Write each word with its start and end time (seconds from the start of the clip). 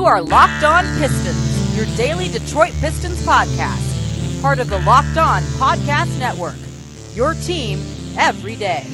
You 0.00 0.06
are 0.06 0.22
Locked 0.22 0.64
On 0.64 0.82
Pistons, 0.96 1.76
your 1.76 1.84
daily 1.94 2.28
Detroit 2.28 2.72
Pistons 2.80 3.22
podcast, 3.22 4.40
part 4.40 4.58
of 4.58 4.70
the 4.70 4.78
Locked 4.78 5.18
On 5.18 5.42
Podcast 5.58 6.18
Network. 6.18 6.54
Your 7.12 7.34
team 7.34 7.80
every 8.16 8.56
day. 8.56 8.84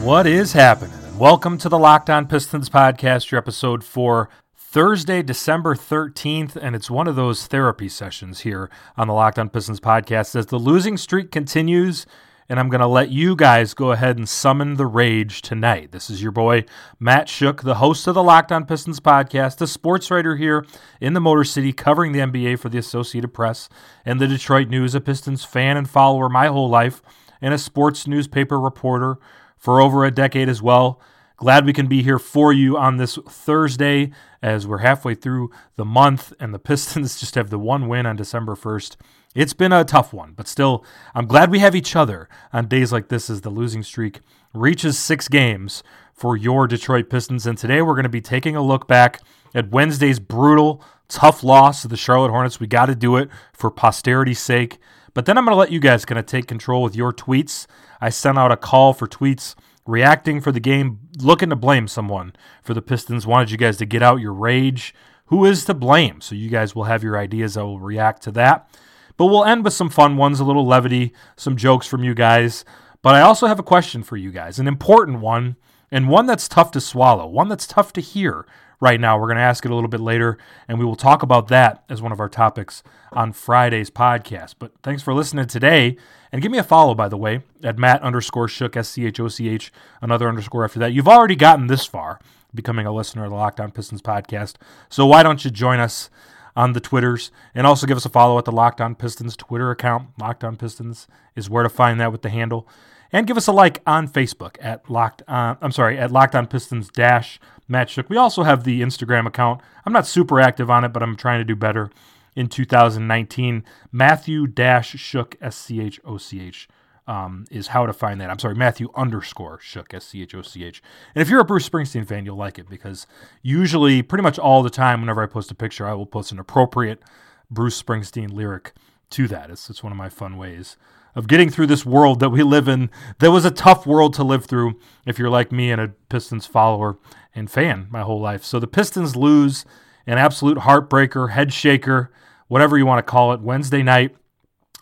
What 0.00 0.28
is 0.28 0.52
happening? 0.52 0.96
Welcome 1.18 1.58
to 1.58 1.68
the 1.68 1.80
Locked 1.80 2.10
On 2.10 2.28
Pistons 2.28 2.68
podcast, 2.68 3.32
your 3.32 3.40
episode 3.40 3.82
for 3.82 4.28
Thursday, 4.56 5.20
December 5.20 5.74
13th, 5.74 6.54
and 6.54 6.76
it's 6.76 6.88
one 6.88 7.08
of 7.08 7.16
those 7.16 7.48
therapy 7.48 7.88
sessions 7.88 8.42
here 8.42 8.70
on 8.96 9.08
the 9.08 9.14
Locked 9.14 9.40
On 9.40 9.48
Pistons 9.50 9.80
podcast 9.80 10.36
as 10.36 10.46
the 10.46 10.60
losing 10.60 10.96
streak 10.96 11.32
continues 11.32 12.06
and 12.48 12.60
I'm 12.60 12.68
going 12.68 12.80
to 12.80 12.86
let 12.86 13.10
you 13.10 13.36
guys 13.36 13.74
go 13.74 13.92
ahead 13.92 14.18
and 14.18 14.28
summon 14.28 14.74
the 14.74 14.86
rage 14.86 15.42
tonight. 15.42 15.92
This 15.92 16.10
is 16.10 16.22
your 16.22 16.32
boy, 16.32 16.64
Matt 16.98 17.26
Schoch, 17.26 17.62
the 17.62 17.76
host 17.76 18.06
of 18.06 18.14
the 18.14 18.22
Locked 18.22 18.52
On 18.52 18.64
Pistons 18.66 19.00
podcast, 19.00 19.58
the 19.58 19.66
sports 19.66 20.10
writer 20.10 20.36
here 20.36 20.66
in 21.00 21.14
the 21.14 21.20
Motor 21.20 21.44
City, 21.44 21.72
covering 21.72 22.12
the 22.12 22.20
NBA 22.20 22.58
for 22.58 22.68
the 22.68 22.78
Associated 22.78 23.28
Press 23.28 23.68
and 24.04 24.20
the 24.20 24.28
Detroit 24.28 24.68
News, 24.68 24.94
a 24.94 25.00
Pistons 25.00 25.44
fan 25.44 25.76
and 25.76 25.88
follower 25.88 26.28
my 26.28 26.48
whole 26.48 26.68
life, 26.68 27.02
and 27.40 27.54
a 27.54 27.58
sports 27.58 28.06
newspaper 28.06 28.60
reporter 28.60 29.16
for 29.56 29.80
over 29.80 30.04
a 30.04 30.10
decade 30.10 30.48
as 30.48 30.60
well. 30.60 31.00
Glad 31.36 31.66
we 31.66 31.72
can 31.72 31.88
be 31.88 32.02
here 32.02 32.18
for 32.18 32.52
you 32.52 32.76
on 32.76 32.96
this 32.96 33.18
Thursday 33.28 34.12
as 34.40 34.66
we're 34.66 34.78
halfway 34.78 35.14
through 35.14 35.50
the 35.76 35.84
month 35.84 36.32
and 36.38 36.54
the 36.54 36.58
Pistons 36.60 37.18
just 37.18 37.34
have 37.34 37.50
the 37.50 37.58
one 37.58 37.88
win 37.88 38.06
on 38.06 38.16
December 38.16 38.54
1st 38.54 38.96
it's 39.34 39.52
been 39.52 39.72
a 39.72 39.84
tough 39.84 40.12
one, 40.12 40.32
but 40.32 40.46
still, 40.46 40.84
I'm 41.14 41.26
glad 41.26 41.50
we 41.50 41.58
have 41.58 41.74
each 41.74 41.96
other 41.96 42.28
on 42.52 42.68
days 42.68 42.92
like 42.92 43.08
this 43.08 43.28
as 43.28 43.40
the 43.40 43.50
losing 43.50 43.82
streak 43.82 44.20
reaches 44.52 44.96
six 44.96 45.28
games 45.28 45.82
for 46.12 46.36
your 46.36 46.68
Detroit 46.68 47.10
Pistons. 47.10 47.46
And 47.46 47.58
today 47.58 47.82
we're 47.82 47.94
going 47.94 48.04
to 48.04 48.08
be 48.08 48.20
taking 48.20 48.54
a 48.54 48.62
look 48.62 48.86
back 48.86 49.20
at 49.54 49.70
Wednesday's 49.70 50.20
brutal, 50.20 50.82
tough 51.08 51.42
loss 51.42 51.82
to 51.82 51.88
the 51.88 51.96
Charlotte 51.96 52.30
Hornets. 52.30 52.60
We 52.60 52.68
got 52.68 52.86
to 52.86 52.94
do 52.94 53.16
it 53.16 53.28
for 53.52 53.70
posterity's 53.70 54.38
sake. 54.38 54.78
But 55.12 55.26
then 55.26 55.36
I'm 55.36 55.44
going 55.44 55.54
to 55.54 55.58
let 55.58 55.72
you 55.72 55.80
guys 55.80 56.04
kind 56.04 56.18
of 56.18 56.26
take 56.26 56.46
control 56.46 56.82
with 56.82 56.96
your 56.96 57.12
tweets. 57.12 57.66
I 58.00 58.10
sent 58.10 58.38
out 58.38 58.52
a 58.52 58.56
call 58.56 58.92
for 58.92 59.06
tweets 59.06 59.54
reacting 59.86 60.40
for 60.40 60.52
the 60.52 60.60
game, 60.60 61.00
looking 61.20 61.50
to 61.50 61.56
blame 61.56 61.88
someone 61.88 62.34
for 62.62 62.74
the 62.74 62.82
Pistons. 62.82 63.26
Wanted 63.26 63.50
you 63.50 63.56
guys 63.56 63.76
to 63.78 63.86
get 63.86 64.02
out 64.02 64.20
your 64.20 64.32
rage. 64.32 64.94
Who 65.26 65.44
is 65.44 65.64
to 65.66 65.74
blame? 65.74 66.20
So 66.20 66.34
you 66.34 66.50
guys 66.50 66.74
will 66.74 66.84
have 66.84 67.02
your 67.02 67.18
ideas. 67.18 67.56
I 67.56 67.62
will 67.62 67.80
react 67.80 68.22
to 68.24 68.30
that. 68.32 68.68
But 69.16 69.26
we'll 69.26 69.44
end 69.44 69.64
with 69.64 69.72
some 69.72 69.90
fun 69.90 70.16
ones, 70.16 70.40
a 70.40 70.44
little 70.44 70.66
levity, 70.66 71.12
some 71.36 71.56
jokes 71.56 71.86
from 71.86 72.02
you 72.02 72.14
guys. 72.14 72.64
But 73.02 73.14
I 73.14 73.20
also 73.20 73.46
have 73.46 73.58
a 73.58 73.64
question 73.64 74.02
for 74.02 74.16
you 74.16 74.32
guys, 74.32 74.58
an 74.58 74.66
important 74.66 75.20
one, 75.20 75.56
and 75.90 76.08
one 76.08 76.26
that's 76.26 76.48
tough 76.48 76.70
to 76.72 76.80
swallow, 76.80 77.26
one 77.26 77.48
that's 77.48 77.66
tough 77.66 77.92
to 77.92 78.00
hear 78.00 78.46
right 78.80 79.00
now. 79.00 79.18
We're 79.18 79.28
going 79.28 79.36
to 79.36 79.42
ask 79.42 79.64
it 79.64 79.70
a 79.70 79.74
little 79.74 79.88
bit 79.88 80.00
later, 80.00 80.38
and 80.66 80.78
we 80.78 80.84
will 80.84 80.96
talk 80.96 81.22
about 81.22 81.48
that 81.48 81.84
as 81.88 82.02
one 82.02 82.12
of 82.12 82.20
our 82.20 82.28
topics 82.28 82.82
on 83.12 83.32
Friday's 83.32 83.90
podcast. 83.90 84.54
But 84.58 84.72
thanks 84.82 85.02
for 85.02 85.14
listening 85.14 85.46
today. 85.46 85.96
And 86.32 86.42
give 86.42 86.50
me 86.50 86.58
a 86.58 86.64
follow, 86.64 86.94
by 86.94 87.08
the 87.08 87.16
way, 87.16 87.42
at 87.62 87.78
Matt 87.78 88.02
underscore 88.02 88.48
Schoch, 88.48 88.76
S 88.76 88.88
C 88.88 89.06
H 89.06 89.20
O 89.20 89.28
C 89.28 89.48
H, 89.48 89.72
another 90.02 90.28
underscore 90.28 90.64
after 90.64 90.80
that. 90.80 90.92
You've 90.92 91.06
already 91.06 91.36
gotten 91.36 91.68
this 91.68 91.86
far 91.86 92.18
becoming 92.54 92.86
a 92.86 92.92
listener 92.92 93.24
of 93.24 93.30
the 93.30 93.36
Locked 93.36 93.60
On 93.60 93.70
Pistons 93.70 94.02
podcast. 94.02 94.54
So 94.88 95.06
why 95.06 95.22
don't 95.22 95.44
you 95.44 95.50
join 95.50 95.78
us 95.78 96.10
on 96.56 96.72
the 96.72 96.80
Twitters. 96.80 97.30
And 97.54 97.66
also 97.66 97.86
give 97.86 97.96
us 97.96 98.04
a 98.04 98.10
follow 98.10 98.38
at 98.38 98.44
the 98.44 98.52
Locked 98.52 98.80
On 98.80 98.94
Pistons 98.94 99.36
Twitter 99.36 99.70
account. 99.70 100.08
Locked 100.18 100.44
On 100.44 100.56
Pistons 100.56 101.06
is 101.34 101.50
where 101.50 101.62
to 101.62 101.68
find 101.68 102.00
that 102.00 102.12
with 102.12 102.22
the 102.22 102.30
handle. 102.30 102.68
And 103.12 103.26
give 103.26 103.36
us 103.36 103.46
a 103.46 103.52
like 103.52 103.80
on 103.86 104.08
Facebook 104.08 104.56
at 104.60 104.90
Locked 104.90 105.22
On, 105.28 105.56
I'm 105.60 105.72
sorry, 105.72 105.98
at 105.98 106.10
Locked 106.10 106.34
On 106.34 106.46
Pistons 106.46 106.88
dash 106.88 107.38
Matt 107.68 107.96
We 108.08 108.16
also 108.16 108.42
have 108.42 108.64
the 108.64 108.82
Instagram 108.82 109.26
account. 109.26 109.60
I'm 109.86 109.92
not 109.92 110.06
super 110.06 110.40
active 110.40 110.70
on 110.70 110.84
it, 110.84 110.92
but 110.92 111.02
I'm 111.02 111.16
trying 111.16 111.40
to 111.40 111.44
do 111.44 111.56
better 111.56 111.90
in 112.34 112.48
2019. 112.48 113.64
Matthew 113.92 114.46
dash 114.46 114.94
Schoch, 114.96 115.34
S 115.40 115.56
C 115.56 115.80
H 115.80 116.00
O 116.04 116.18
C 116.18 116.40
H 116.40 116.68
um, 117.06 117.44
is 117.50 117.68
how 117.68 117.86
to 117.86 117.92
find 117.92 118.20
that. 118.20 118.30
I'm 118.30 118.38
sorry, 118.38 118.54
Matthew 118.54 118.88
underscore 118.94 119.58
Schoch, 119.58 119.92
S 119.92 120.06
C 120.06 120.22
H 120.22 120.34
O 120.34 120.42
C 120.42 120.64
H. 120.64 120.82
And 121.14 121.22
if 121.22 121.28
you're 121.28 121.40
a 121.40 121.44
Bruce 121.44 121.68
Springsteen 121.68 122.06
fan, 122.06 122.24
you'll 122.24 122.36
like 122.36 122.58
it 122.58 122.68
because 122.68 123.06
usually, 123.42 124.02
pretty 124.02 124.22
much 124.22 124.38
all 124.38 124.62
the 124.62 124.70
time, 124.70 125.00
whenever 125.00 125.22
I 125.22 125.26
post 125.26 125.50
a 125.50 125.54
picture, 125.54 125.86
I 125.86 125.94
will 125.94 126.06
post 126.06 126.32
an 126.32 126.38
appropriate 126.38 127.02
Bruce 127.50 127.80
Springsteen 127.80 128.32
lyric 128.32 128.72
to 129.10 129.28
that. 129.28 129.50
It's, 129.50 129.68
it's 129.68 129.82
one 129.82 129.92
of 129.92 129.98
my 129.98 130.08
fun 130.08 130.36
ways 130.36 130.76
of 131.14 131.28
getting 131.28 131.48
through 131.48 131.68
this 131.68 131.86
world 131.86 132.20
that 132.20 132.30
we 132.30 132.42
live 132.42 132.68
in. 132.68 132.90
That 133.20 133.30
was 133.30 133.44
a 133.44 133.50
tough 133.50 133.86
world 133.86 134.14
to 134.14 134.24
live 134.24 134.46
through 134.46 134.80
if 135.06 135.18
you're 135.18 135.30
like 135.30 135.52
me 135.52 135.70
and 135.70 135.80
a 135.80 135.88
Pistons 136.08 136.46
follower 136.46 136.98
and 137.34 137.50
fan 137.50 137.86
my 137.90 138.00
whole 138.00 138.20
life. 138.20 138.44
So 138.44 138.58
the 138.58 138.66
Pistons 138.66 139.14
lose 139.14 139.64
an 140.06 140.18
absolute 140.18 140.58
heartbreaker, 140.58 141.30
head 141.30 141.52
shaker, 141.52 142.10
whatever 142.48 142.76
you 142.76 142.86
want 142.86 142.98
to 142.98 143.10
call 143.10 143.32
it, 143.32 143.40
Wednesday 143.40 143.82
night 143.82 144.16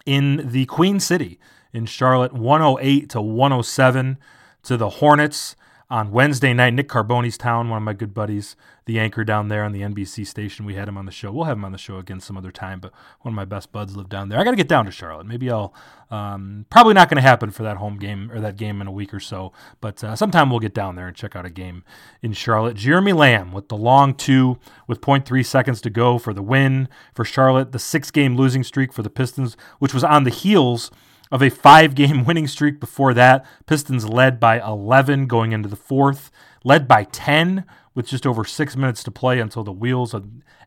in 0.07 0.51
the 0.51 0.67
Queen 0.67 0.99
City 0.99 1.39
in 1.73 1.87
Charlotte, 1.87 2.33
108 2.33 3.09
to 3.11 3.21
107 3.21 4.19
to 4.65 4.77
the 4.77 4.91
Hornets 4.91 5.57
on 5.93 6.11
Wednesday 6.11 6.55
night. 6.55 6.73
Nick 6.73 6.89
Carboni's 6.89 7.37
town, 7.37 7.69
one 7.69 7.77
of 7.77 7.83
my 7.83 7.93
good 7.93 8.15
buddies, 8.15 8.57
the 8.87 8.99
anchor 8.99 9.25
down 9.25 9.49
there 9.49 9.63
on 9.63 9.73
the 9.73 9.83
NBC 9.83 10.27
station. 10.27 10.65
We 10.65 10.75
had 10.75 10.89
him 10.89 10.97
on 10.97 11.05
the 11.05 11.13
show. 11.13 11.31
We'll 11.31 11.45
have 11.45 11.59
him 11.59 11.67
on 11.67 11.73
the 11.73 11.77
show 11.77 11.99
again 11.99 12.19
some 12.19 12.39
other 12.39 12.51
time, 12.51 12.81
but 12.81 12.93
one 13.21 13.35
of 13.35 13.37
my 13.37 13.45
best 13.45 13.73
buds 13.73 13.95
lived 13.95 14.09
down 14.09 14.31
there. 14.31 14.39
I 14.39 14.45
got 14.45 14.53
to 14.53 14.57
get 14.57 14.69
down 14.69 14.87
to 14.87 14.91
Charlotte. 14.91 15.27
Maybe 15.27 15.51
I'll, 15.51 15.75
um, 16.11 16.65
probably 16.71 16.95
not 16.95 17.11
going 17.11 17.17
to 17.17 17.29
happen 17.29 17.51
for 17.51 17.63
that 17.65 17.77
home 17.77 17.99
game 17.99 18.31
or 18.33 18.41
that 18.41 18.57
game 18.57 18.81
in 18.81 18.87
a 18.87 18.91
week 18.91 19.13
or 19.13 19.21
so, 19.21 19.53
but 19.83 20.03
uh, 20.03 20.17
sometime 20.17 20.49
we'll 20.49 20.61
get 20.61 20.73
down 20.73 20.97
there 20.97 21.09
and 21.09 21.15
check 21.15 21.37
out 21.37 21.45
a 21.45 21.51
game 21.51 21.85
in 22.23 22.33
Charlotte. 22.33 22.75
Jeremy 22.75 23.13
Lamb 23.13 23.53
with 23.53 23.69
the 23.69 23.77
long 23.77 24.15
two 24.15 24.59
with 24.87 25.03
0.3 25.03 25.45
seconds 25.45 25.83
to 25.83 25.91
go 25.91 26.19
for 26.19 26.33
the 26.33 26.43
win 26.43 26.89
for 27.13 27.27
Charlotte. 27.27 27.73
The 27.73 27.79
six 27.79 28.11
game 28.11 28.35
losing 28.35 28.65
streak 28.65 28.95
for 28.95 29.03
the 29.03 29.11
Pistons, 29.11 29.59
which 29.79 29.93
was 29.93 30.05
on 30.05 30.25
the 30.25 30.31
heels 30.31 30.91
of 31.33 31.43
a 31.43 31.51
five 31.51 31.97
game 31.97 32.25
winning 32.27 32.47
streak 32.47 32.79
before 32.79 33.15
that. 33.15 33.45
Pistons 33.67 34.09
led 34.09 34.39
by 34.39 34.61
11 34.61 35.27
going 35.27 35.51
into 35.51 35.69
the 35.69 35.75
fourth, 35.75 36.31
led 36.63 36.87
by 36.87 37.05
10 37.05 37.65
with 37.95 38.07
just 38.07 38.27
over 38.27 38.45
six 38.45 38.77
minutes 38.77 39.03
to 39.03 39.11
play 39.11 39.41
until 39.41 39.65
the 39.65 39.73
wheels 39.73 40.15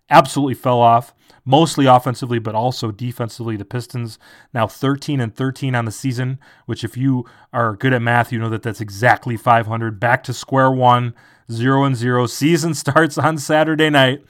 absolutely 0.10 0.54
fell 0.54 0.80
off, 0.80 1.14
mostly 1.44 1.86
offensively, 1.86 2.40
but 2.40 2.56
also 2.56 2.92
defensively. 2.92 3.56
The 3.56 3.66
Pistons 3.66 4.20
now 4.54 4.68
13 4.68 5.20
and 5.20 5.34
13 5.34 5.76
on 5.76 5.86
the 5.86 5.92
season, 5.92 6.40
which, 6.66 6.84
if 6.84 6.98
you 6.98 7.26
are 7.54 7.76
good 7.76 7.94
at 7.94 8.02
math, 8.02 8.32
you 8.32 8.40
know 8.40 8.50
that 8.50 8.64
that's 8.64 8.82
exactly 8.82 9.38
500. 9.38 10.00
Back 10.00 10.24
to 10.26 10.34
square 10.34 10.72
one, 10.72 11.16
zero 11.52 11.84
and 11.84 11.96
zero. 11.96 12.26
Season 12.28 12.74
starts 12.76 13.18
on 13.18 13.38
Saturday 13.38 13.90
night. 13.90 14.24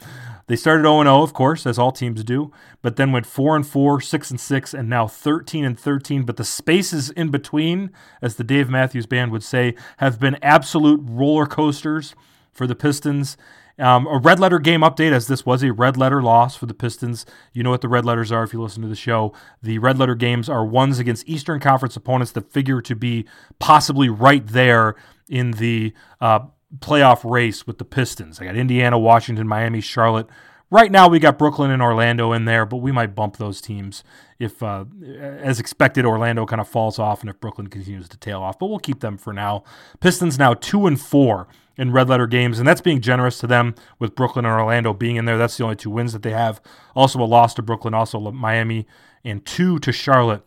They 0.48 0.56
started 0.56 0.84
0 0.84 1.04
0, 1.04 1.24
of 1.24 1.34
course, 1.34 1.66
as 1.66 1.80
all 1.80 1.92
teams 1.92 2.24
do, 2.24 2.52
but 2.82 2.98
then 2.98 3.12
went 3.12 3.26
4 3.26 3.56
and 3.56 3.66
4, 3.66 4.00
6 4.00 4.32
and 4.32 4.40
6, 4.40 4.74
and 4.74 4.88
now 4.88 5.08
13 5.08 5.66
and 5.66 5.80
13. 5.80 6.24
But 6.24 6.38
the 6.38 6.44
spaces 6.44 7.10
in 7.10 7.30
between, 7.30 7.92
as 8.22 8.36
the 8.36 8.44
Dave 8.44 8.70
Matthews 8.70 9.08
Band 9.08 9.32
would 9.32 9.44
say, 9.44 9.74
have 9.98 10.20
been 10.20 10.38
absolute 10.44 11.02
roller 11.04 11.48
coasters 11.48 12.16
for 12.52 12.68
the 12.68 12.76
Pistons. 12.76 13.38
Um, 13.78 14.08
a 14.08 14.18
red 14.18 14.40
letter 14.40 14.60
game 14.60 14.82
update, 14.82 15.12
as 15.12 15.28
this 15.28 15.46
was 15.46 15.64
a 15.64 15.74
red 15.74 15.98
letter 15.98 16.22
loss 16.22 16.56
for 16.56 16.66
the 16.66 16.74
Pistons. 16.74 17.26
You 17.52 17.64
know 17.64 17.72
what 17.72 17.82
the 17.82 17.90
red 17.90 18.06
letters 18.06 18.32
are 18.32 18.44
if 18.44 18.54
you 18.54 18.62
listen 18.62 18.84
to 18.84 18.88
the 18.88 18.96
show. 18.96 19.34
The 19.62 19.80
red 19.80 19.98
letter 19.98 20.16
games 20.16 20.48
are 20.48 20.66
ones 20.66 21.00
against 21.00 21.28
Eastern 21.28 21.60
Conference 21.60 21.96
opponents 21.96 22.32
that 22.34 22.52
figure 22.52 22.82
to 22.82 22.96
be 22.96 23.26
possibly 23.60 24.10
right 24.10 24.46
there 24.48 24.96
in 25.28 25.52
the 25.52 25.94
uh, 26.22 26.40
playoff 26.80 27.30
race 27.30 27.66
with 27.68 27.78
the 27.78 27.86
Pistons. 27.86 28.40
I 28.40 28.46
got 28.46 28.56
Indiana, 28.56 28.98
Washington, 28.98 29.48
Miami, 29.48 29.82
Charlotte. 29.82 30.28
Right 30.72 30.92
now, 30.92 31.08
we 31.08 31.20
got 31.20 31.38
Brooklyn 31.38 31.72
and 31.72 31.82
Orlando 31.82 32.32
in 32.32 32.46
there, 32.46 32.66
but 32.66 32.78
we 32.78 32.92
might 32.92 33.16
bump 33.16 33.38
those 33.38 33.62
teams 33.62 34.04
if, 34.40 34.62
uh, 34.62 34.86
as 35.20 35.60
expected, 35.60 36.06
Orlando 36.06 36.46
kind 36.46 36.60
of 36.60 36.68
falls 36.68 37.00
off 37.00 37.22
and 37.22 37.30
if 37.30 37.40
Brooklyn 37.40 37.68
continues 37.68 38.10
to 38.10 38.18
tail 38.18 38.42
off. 38.42 38.60
But 38.60 38.68
we'll 38.68 38.80
keep 38.80 39.00
them 39.00 39.18
for 39.18 39.32
now. 39.32 39.64
Pistons 40.00 40.38
now 40.38 40.54
two 40.54 40.88
and 40.88 41.00
four 41.00 41.48
in 41.78 41.92
red 41.92 42.10
letter 42.10 42.28
games, 42.28 42.60
and 42.60 42.68
that's 42.68 42.82
being 42.82 43.00
generous 43.00 43.38
to 43.40 43.48
them 43.48 43.76
with 44.00 44.16
Brooklyn 44.16 44.46
and 44.46 44.54
Orlando 44.54 44.94
being 44.94 45.16
in 45.18 45.26
there. 45.26 45.38
That's 45.38 45.58
the 45.58 45.64
only 45.64 45.76
two 45.76 45.90
wins 45.90 46.14
that 46.14 46.24
they 46.24 46.32
have. 46.32 46.62
Also, 46.96 47.20
a 47.20 47.24
loss 47.24 47.54
to 47.56 47.62
Brooklyn, 47.62 47.94
also 47.94 48.20
Miami, 48.32 48.88
and 49.24 49.46
two 49.46 49.80
to 49.80 49.92
Charlotte 49.92 50.44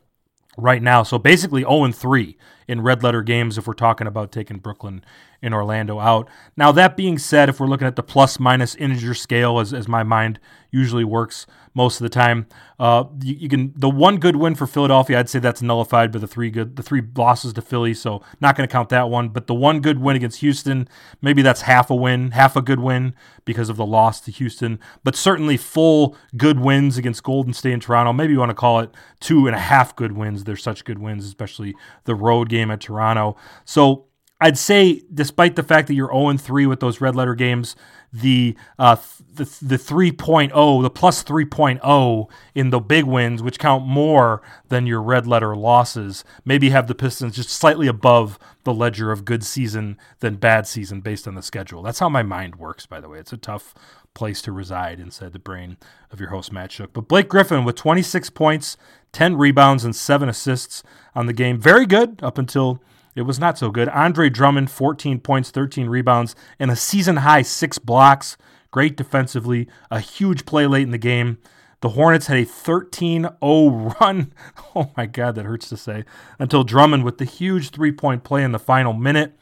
right 0.59 0.83
now. 0.83 1.03
So 1.03 1.19
basically 1.19 1.63
0 1.63 1.85
and 1.85 1.95
3 1.95 2.37
in 2.67 2.83
red 2.83 3.03
letter 3.03 3.23
games 3.23 3.57
if 3.57 3.67
we're 3.67 3.75
talking 3.75 4.07
about 4.07 4.33
taking 4.33 4.59
Brooklyn 4.59 5.05
and 5.43 5.55
Orlando 5.55 6.01
out. 6.01 6.29
Now, 6.57 6.73
that 6.73 6.97
being 6.97 7.19
said, 7.19 7.49
if 7.49 7.61
we're 7.61 7.67
looking 7.67 7.87
at 7.87 7.97
the 7.97 8.03
plus 8.03 8.41
minus 8.41 8.75
integer 8.75 9.15
scale, 9.15 9.59
as, 9.59 9.73
as 9.73 9.87
my 9.87 10.03
mind 10.03 10.41
usually 10.71 11.05
works 11.05 11.47
most 11.75 12.01
of 12.01 12.03
the 12.03 12.09
time, 12.09 12.47
uh, 12.81 13.05
you, 13.23 13.35
you, 13.35 13.49
can 13.49 13.73
the 13.77 13.89
one 13.89 14.19
good 14.19 14.35
win 14.35 14.57
for 14.57 14.67
Philadelphia, 14.67 15.19
I'd 15.19 15.29
say 15.29 15.39
that's 15.39 15.63
nullified 15.63 16.11
by 16.11 16.19
the 16.19 16.27
three 16.27 16.51
good 16.51 16.75
the 16.75 16.83
three 16.83 17.03
losses 17.17 17.53
to 17.53 17.63
Philly, 17.63 17.95
so 17.95 18.21
not 18.41 18.57
going 18.57 18.69
to 18.69 18.73
count 18.73 18.89
that 18.89 19.09
one. 19.09 19.29
But 19.29 19.47
the 19.47 19.55
one 19.55 19.81
good 19.81 20.01
win 20.01 20.17
against 20.17 20.41
Houston, 20.41 20.89
maybe 21.23 21.41
that's 21.41 21.63
half 21.63 21.89
a 21.89 21.95
win, 21.95 22.33
half 22.33 22.57
a 22.57 22.63
good 22.63 22.81
win 22.81 23.15
because 23.45 23.69
of 23.69 23.77
the 23.77 23.87
loss 23.87 24.21
to 24.23 24.33
Houston. 24.33 24.81
But 25.05 25.15
certainly 25.15 25.57
full 25.57 26.17
good 26.37 26.59
wins 26.59 26.99
against 26.99 27.23
Golden 27.23 27.53
State 27.53 27.75
and 27.75 27.83
Toronto. 27.83 28.13
Maybe 28.13 28.33
you 28.33 28.41
want 28.41 28.51
to 28.51 28.55
call 28.55 28.81
it 28.81 28.91
two 29.21 29.47
and 29.47 29.55
a 29.55 29.61
half 29.61 29.95
good 29.95 30.13
wins. 30.13 30.45
They're 30.45 30.57
such 30.57 30.85
good 30.85 30.99
wins, 30.99 31.25
especially 31.27 31.77
the 32.05 32.17
road 32.17 32.49
game 32.49 32.73
at 32.73 32.81
Toronto. 32.81 33.37
So 33.65 34.08
I'd 34.41 34.57
say, 34.57 35.03
despite 35.13 35.57
the 35.57 35.65
fact 35.65 35.89
that 35.89 35.95
you're 35.95 36.13
0 36.13 36.37
3 36.37 36.67
with 36.67 36.79
those 36.79 37.01
red 37.01 37.17
letter 37.17 37.35
games, 37.35 37.75
the 38.13 38.57
uh, 38.79 38.97
the 39.35 39.45
the 39.61 39.77
3.0, 39.77 40.83
the 40.83 40.91
plus 40.91 41.25
3.0 41.25 42.31
in 42.55 42.71
the 42.71 42.79
big 42.79 43.05
wins, 43.05 43.43
which 43.43 43.59
count 43.59 43.85
more 43.85 44.41
than 44.69 44.87
your 44.87 45.03
red 45.03 45.27
letter 45.27 45.57
losses, 45.57 46.25
maybe 46.45 46.71
have 46.71 46.87
the 46.87 46.95
Pistons 46.95 47.35
just 47.35 47.51
slightly 47.51 47.89
above 47.89 48.39
the 48.63 48.73
ledger 48.73 49.11
of 49.11 49.25
good 49.25 49.45
season 49.45 49.99
than 50.21 50.37
bad 50.37 50.69
season 50.69 51.01
based 51.01 51.27
on 51.27 51.35
the 51.35 51.43
schedule. 51.43 51.83
That's 51.83 51.99
how 51.99 52.09
my 52.09 52.23
mind 52.23 52.57
works, 52.57 52.87
by 52.87 53.01
the 53.01 53.09
way. 53.09 53.19
It's 53.19 53.33
a 53.33 53.37
tough 53.37 53.75
place 54.15 54.41
to 54.43 54.53
reside 54.53 55.01
inside 55.01 55.33
the 55.33 55.39
brain 55.39 55.77
of 56.11 56.21
your 56.21 56.31
host 56.31 56.53
Matt 56.53 56.71
Schoch. 56.71 56.91
But 56.93 57.09
Blake 57.09 57.29
Griffin 57.29 57.65
with 57.65 57.77
26 57.77 58.31
points, 58.31 58.77
10 59.13 59.37
rebounds, 59.37 59.85
and 59.85 59.95
seven 59.95 60.29
assists 60.29 60.83
on 61.15 61.27
the 61.27 61.33
game, 61.33 61.59
very 61.59 61.87
good 61.87 62.21
up 62.23 62.39
until 62.39 62.81
it 63.19 63.23
was 63.23 63.41
not 63.41 63.59
so 63.59 63.73
good. 63.73 63.89
Andre 63.89 64.31
Drummond, 64.31 64.71
14 64.71 65.19
points, 65.19 65.51
13 65.51 65.89
rebounds, 65.89 66.37
and 66.61 66.71
a 66.71 66.77
season 66.77 67.17
high 67.17 67.43
six 67.43 67.77
blocks. 67.77 68.37
Great 68.71 68.97
defensively, 68.97 69.67
a 69.91 69.99
huge 69.99 70.47
play 70.47 70.69
late 70.69 70.85
in 70.85 70.93
the 70.93 70.99
game. 70.99 71.39
The 71.81 71.91
Hornets 71.91 72.29
had 72.29 72.39
a 72.39 72.45
13 72.45 73.23
0 73.23 73.95
run. 74.01 74.33
Oh 74.77 74.93
my 74.97 75.07
God, 75.07 75.35
that 75.35 75.47
hurts 75.47 75.69
to 75.71 75.77
say. 75.77 76.05
Until 76.39 76.63
Drummond 76.63 77.03
with 77.03 77.19
the 77.19 77.25
huge 77.25 77.71
three 77.71 77.91
point 77.91 78.23
play 78.23 78.45
in 78.45 78.53
the 78.53 78.59
final 78.61 78.93
minute 78.93 79.37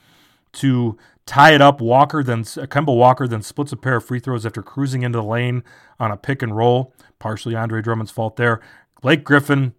to 0.55 0.96
tie 1.26 1.52
it 1.55 1.61
up. 1.61 1.82
Walker 1.82 2.23
then 2.23 2.44
Kemba 2.44 2.96
Walker 2.96 3.28
then 3.28 3.43
splits 3.43 3.73
a 3.73 3.76
pair 3.76 3.96
of 3.96 4.05
free 4.06 4.20
throws 4.20 4.46
after 4.46 4.62
cruising 4.62 5.02
into 5.02 5.19
the 5.19 5.25
lane 5.25 5.62
on 6.00 6.11
a 6.11 6.17
pick 6.17 6.40
and 6.40 6.56
roll. 6.56 6.94
Partially 7.19 7.55
Andre 7.55 7.82
Drummond's 7.82 8.11
fault 8.11 8.37
there. 8.37 8.62
Blake 9.02 9.25
Griffin 9.25 9.75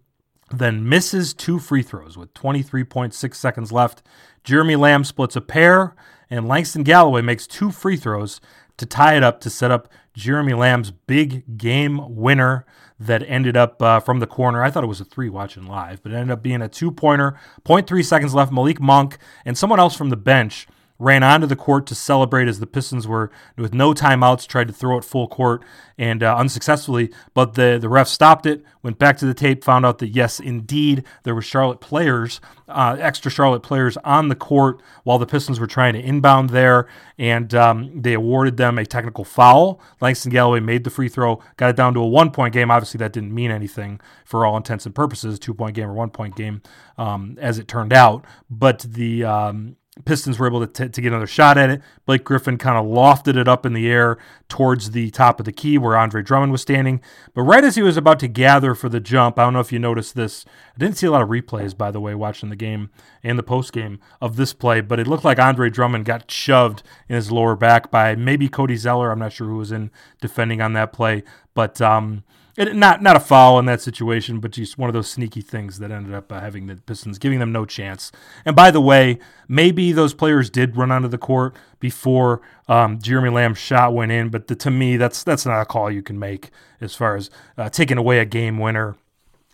then 0.50 0.88
misses 0.88 1.34
two 1.34 1.58
free 1.58 1.82
throws 1.82 2.16
with 2.16 2.32
23.6 2.34 3.34
seconds 3.34 3.72
left. 3.72 4.02
Jeremy 4.44 4.76
Lamb 4.76 5.04
splits 5.04 5.36
a 5.36 5.40
pair, 5.40 5.94
and 6.30 6.48
Langston 6.48 6.82
Galloway 6.82 7.22
makes 7.22 7.46
two 7.46 7.70
free 7.70 7.96
throws 7.96 8.40
to 8.76 8.86
tie 8.86 9.16
it 9.16 9.22
up 9.22 9.40
to 9.40 9.50
set 9.50 9.70
up 9.70 9.88
Jeremy 10.14 10.54
Lamb's 10.54 10.90
big 10.90 11.58
game 11.58 12.16
winner 12.16 12.64
that 12.98 13.22
ended 13.28 13.56
up 13.56 13.80
uh, 13.80 14.00
from 14.00 14.20
the 14.20 14.26
corner. 14.26 14.62
I 14.62 14.70
thought 14.70 14.84
it 14.84 14.88
was 14.88 15.00
a 15.00 15.04
three 15.04 15.28
watching 15.28 15.66
live, 15.66 16.02
but 16.02 16.12
it 16.12 16.16
ended 16.16 16.32
up 16.32 16.42
being 16.42 16.62
a 16.62 16.68
two 16.68 16.90
pointer. 16.90 17.38
0.3 17.64 18.04
seconds 18.04 18.34
left. 18.34 18.52
Malik 18.52 18.80
Monk 18.80 19.18
and 19.44 19.56
someone 19.56 19.78
else 19.78 19.94
from 19.94 20.10
the 20.10 20.16
bench 20.16 20.66
ran 20.98 21.22
onto 21.22 21.46
the 21.46 21.56
court 21.56 21.86
to 21.86 21.94
celebrate 21.94 22.48
as 22.48 22.58
the 22.58 22.66
Pistons 22.66 23.06
were, 23.06 23.30
with 23.56 23.72
no 23.72 23.94
timeouts, 23.94 24.46
tried 24.46 24.66
to 24.66 24.74
throw 24.74 24.98
it 24.98 25.04
full 25.04 25.28
court 25.28 25.62
and 25.96 26.22
uh, 26.22 26.36
unsuccessfully. 26.36 27.10
But 27.34 27.54
the, 27.54 27.78
the 27.80 27.88
ref 27.88 28.08
stopped 28.08 28.46
it, 28.46 28.64
went 28.82 28.98
back 28.98 29.16
to 29.18 29.26
the 29.26 29.34
tape, 29.34 29.62
found 29.62 29.86
out 29.86 29.98
that 29.98 30.08
yes, 30.08 30.40
indeed, 30.40 31.04
there 31.22 31.34
were 31.34 31.42
Charlotte 31.42 31.80
players, 31.80 32.40
uh, 32.66 32.96
extra 32.98 33.30
Charlotte 33.30 33.62
players 33.62 33.96
on 33.98 34.28
the 34.28 34.34
court 34.34 34.82
while 35.04 35.18
the 35.18 35.26
Pistons 35.26 35.60
were 35.60 35.66
trying 35.68 35.94
to 35.94 36.00
inbound 36.00 36.50
there, 36.50 36.88
and 37.16 37.54
um, 37.54 38.02
they 38.02 38.14
awarded 38.14 38.56
them 38.56 38.76
a 38.76 38.84
technical 38.84 39.24
foul. 39.24 39.80
Langston 40.00 40.32
Galloway 40.32 40.60
made 40.60 40.82
the 40.82 40.90
free 40.90 41.08
throw, 41.08 41.40
got 41.56 41.70
it 41.70 41.76
down 41.76 41.94
to 41.94 42.00
a 42.00 42.08
one 42.08 42.30
point 42.30 42.52
game. 42.52 42.70
Obviously, 42.70 42.98
that 42.98 43.12
didn't 43.12 43.34
mean 43.34 43.50
anything 43.52 44.00
for 44.24 44.44
all 44.44 44.56
intents 44.56 44.84
and 44.84 44.94
purposes, 44.94 45.38
two 45.38 45.54
point 45.54 45.76
game 45.76 45.88
or 45.88 45.94
one 45.94 46.10
point 46.10 46.34
game, 46.34 46.60
um, 46.96 47.36
as 47.40 47.58
it 47.58 47.68
turned 47.68 47.92
out. 47.92 48.24
But 48.50 48.80
the 48.80 49.24
um, 49.24 49.76
Pistons 50.04 50.38
were 50.38 50.46
able 50.46 50.66
to, 50.66 50.66
t- 50.66 50.88
to 50.90 51.00
get 51.00 51.08
another 51.08 51.26
shot 51.26 51.58
at 51.58 51.70
it. 51.70 51.82
Blake 52.06 52.24
Griffin 52.24 52.58
kind 52.58 52.78
of 52.78 52.86
lofted 52.86 53.36
it 53.36 53.48
up 53.48 53.66
in 53.66 53.72
the 53.72 53.88
air 53.88 54.18
towards 54.48 54.92
the 54.92 55.10
top 55.10 55.38
of 55.40 55.46
the 55.46 55.52
key 55.52 55.78
where 55.78 55.96
Andre 55.96 56.22
Drummond 56.22 56.52
was 56.52 56.62
standing. 56.62 57.00
But 57.34 57.42
right 57.42 57.64
as 57.64 57.74
he 57.74 57.82
was 57.82 57.96
about 57.96 58.18
to 58.20 58.28
gather 58.28 58.74
for 58.74 58.88
the 58.88 59.00
jump, 59.00 59.38
I 59.38 59.44
don't 59.44 59.52
know 59.52 59.60
if 59.60 59.72
you 59.72 59.78
noticed 59.78 60.14
this. 60.14 60.44
I 60.78 60.84
didn't 60.84 60.96
see 60.98 61.08
a 61.08 61.10
lot 61.10 61.22
of 61.22 61.28
replays, 61.28 61.76
by 61.76 61.90
the 61.90 62.00
way, 62.00 62.14
watching 62.14 62.50
the 62.50 62.56
game 62.56 62.90
and 63.24 63.36
the 63.36 63.42
post 63.42 63.72
game 63.72 63.98
of 64.20 64.36
this 64.36 64.52
play, 64.52 64.80
but 64.80 65.00
it 65.00 65.08
looked 65.08 65.24
like 65.24 65.40
Andre 65.40 65.70
Drummond 65.70 66.04
got 66.04 66.30
shoved 66.30 66.84
in 67.08 67.16
his 67.16 67.32
lower 67.32 67.56
back 67.56 67.90
by 67.90 68.14
maybe 68.14 68.48
Cody 68.48 68.76
Zeller. 68.76 69.10
I'm 69.10 69.18
not 69.18 69.32
sure 69.32 69.48
who 69.48 69.56
was 69.56 69.72
in 69.72 69.90
defending 70.20 70.62
on 70.62 70.74
that 70.74 70.92
play. 70.92 71.24
But 71.52 71.80
um, 71.80 72.22
it, 72.56 72.76
not 72.76 73.02
not 73.02 73.16
a 73.16 73.20
foul 73.20 73.58
in 73.58 73.64
that 73.64 73.80
situation, 73.80 74.38
but 74.38 74.52
just 74.52 74.78
one 74.78 74.88
of 74.88 74.94
those 74.94 75.10
sneaky 75.10 75.40
things 75.40 75.80
that 75.80 75.90
ended 75.90 76.14
up 76.14 76.30
uh, 76.30 76.38
having 76.38 76.68
the 76.68 76.76
Pistons 76.76 77.18
giving 77.18 77.40
them 77.40 77.50
no 77.50 77.64
chance. 77.64 78.12
And 78.44 78.54
by 78.54 78.70
the 78.70 78.80
way, 78.80 79.18
maybe 79.48 79.90
those 79.90 80.14
players 80.14 80.48
did 80.48 80.76
run 80.76 80.92
onto 80.92 81.08
the 81.08 81.18
court 81.18 81.56
before 81.80 82.40
um, 82.68 83.00
Jeremy 83.00 83.30
Lamb's 83.30 83.58
shot 83.58 83.94
went 83.94 84.12
in, 84.12 84.28
but 84.28 84.46
the, 84.46 84.54
to 84.54 84.70
me, 84.70 84.96
that's 84.96 85.24
that's 85.24 85.44
not 85.44 85.60
a 85.60 85.66
call 85.66 85.90
you 85.90 86.02
can 86.02 86.20
make 86.20 86.50
as 86.80 86.94
far 86.94 87.16
as 87.16 87.30
uh, 87.56 87.68
taking 87.68 87.98
away 87.98 88.20
a 88.20 88.24
game 88.24 88.58
winner 88.58 88.96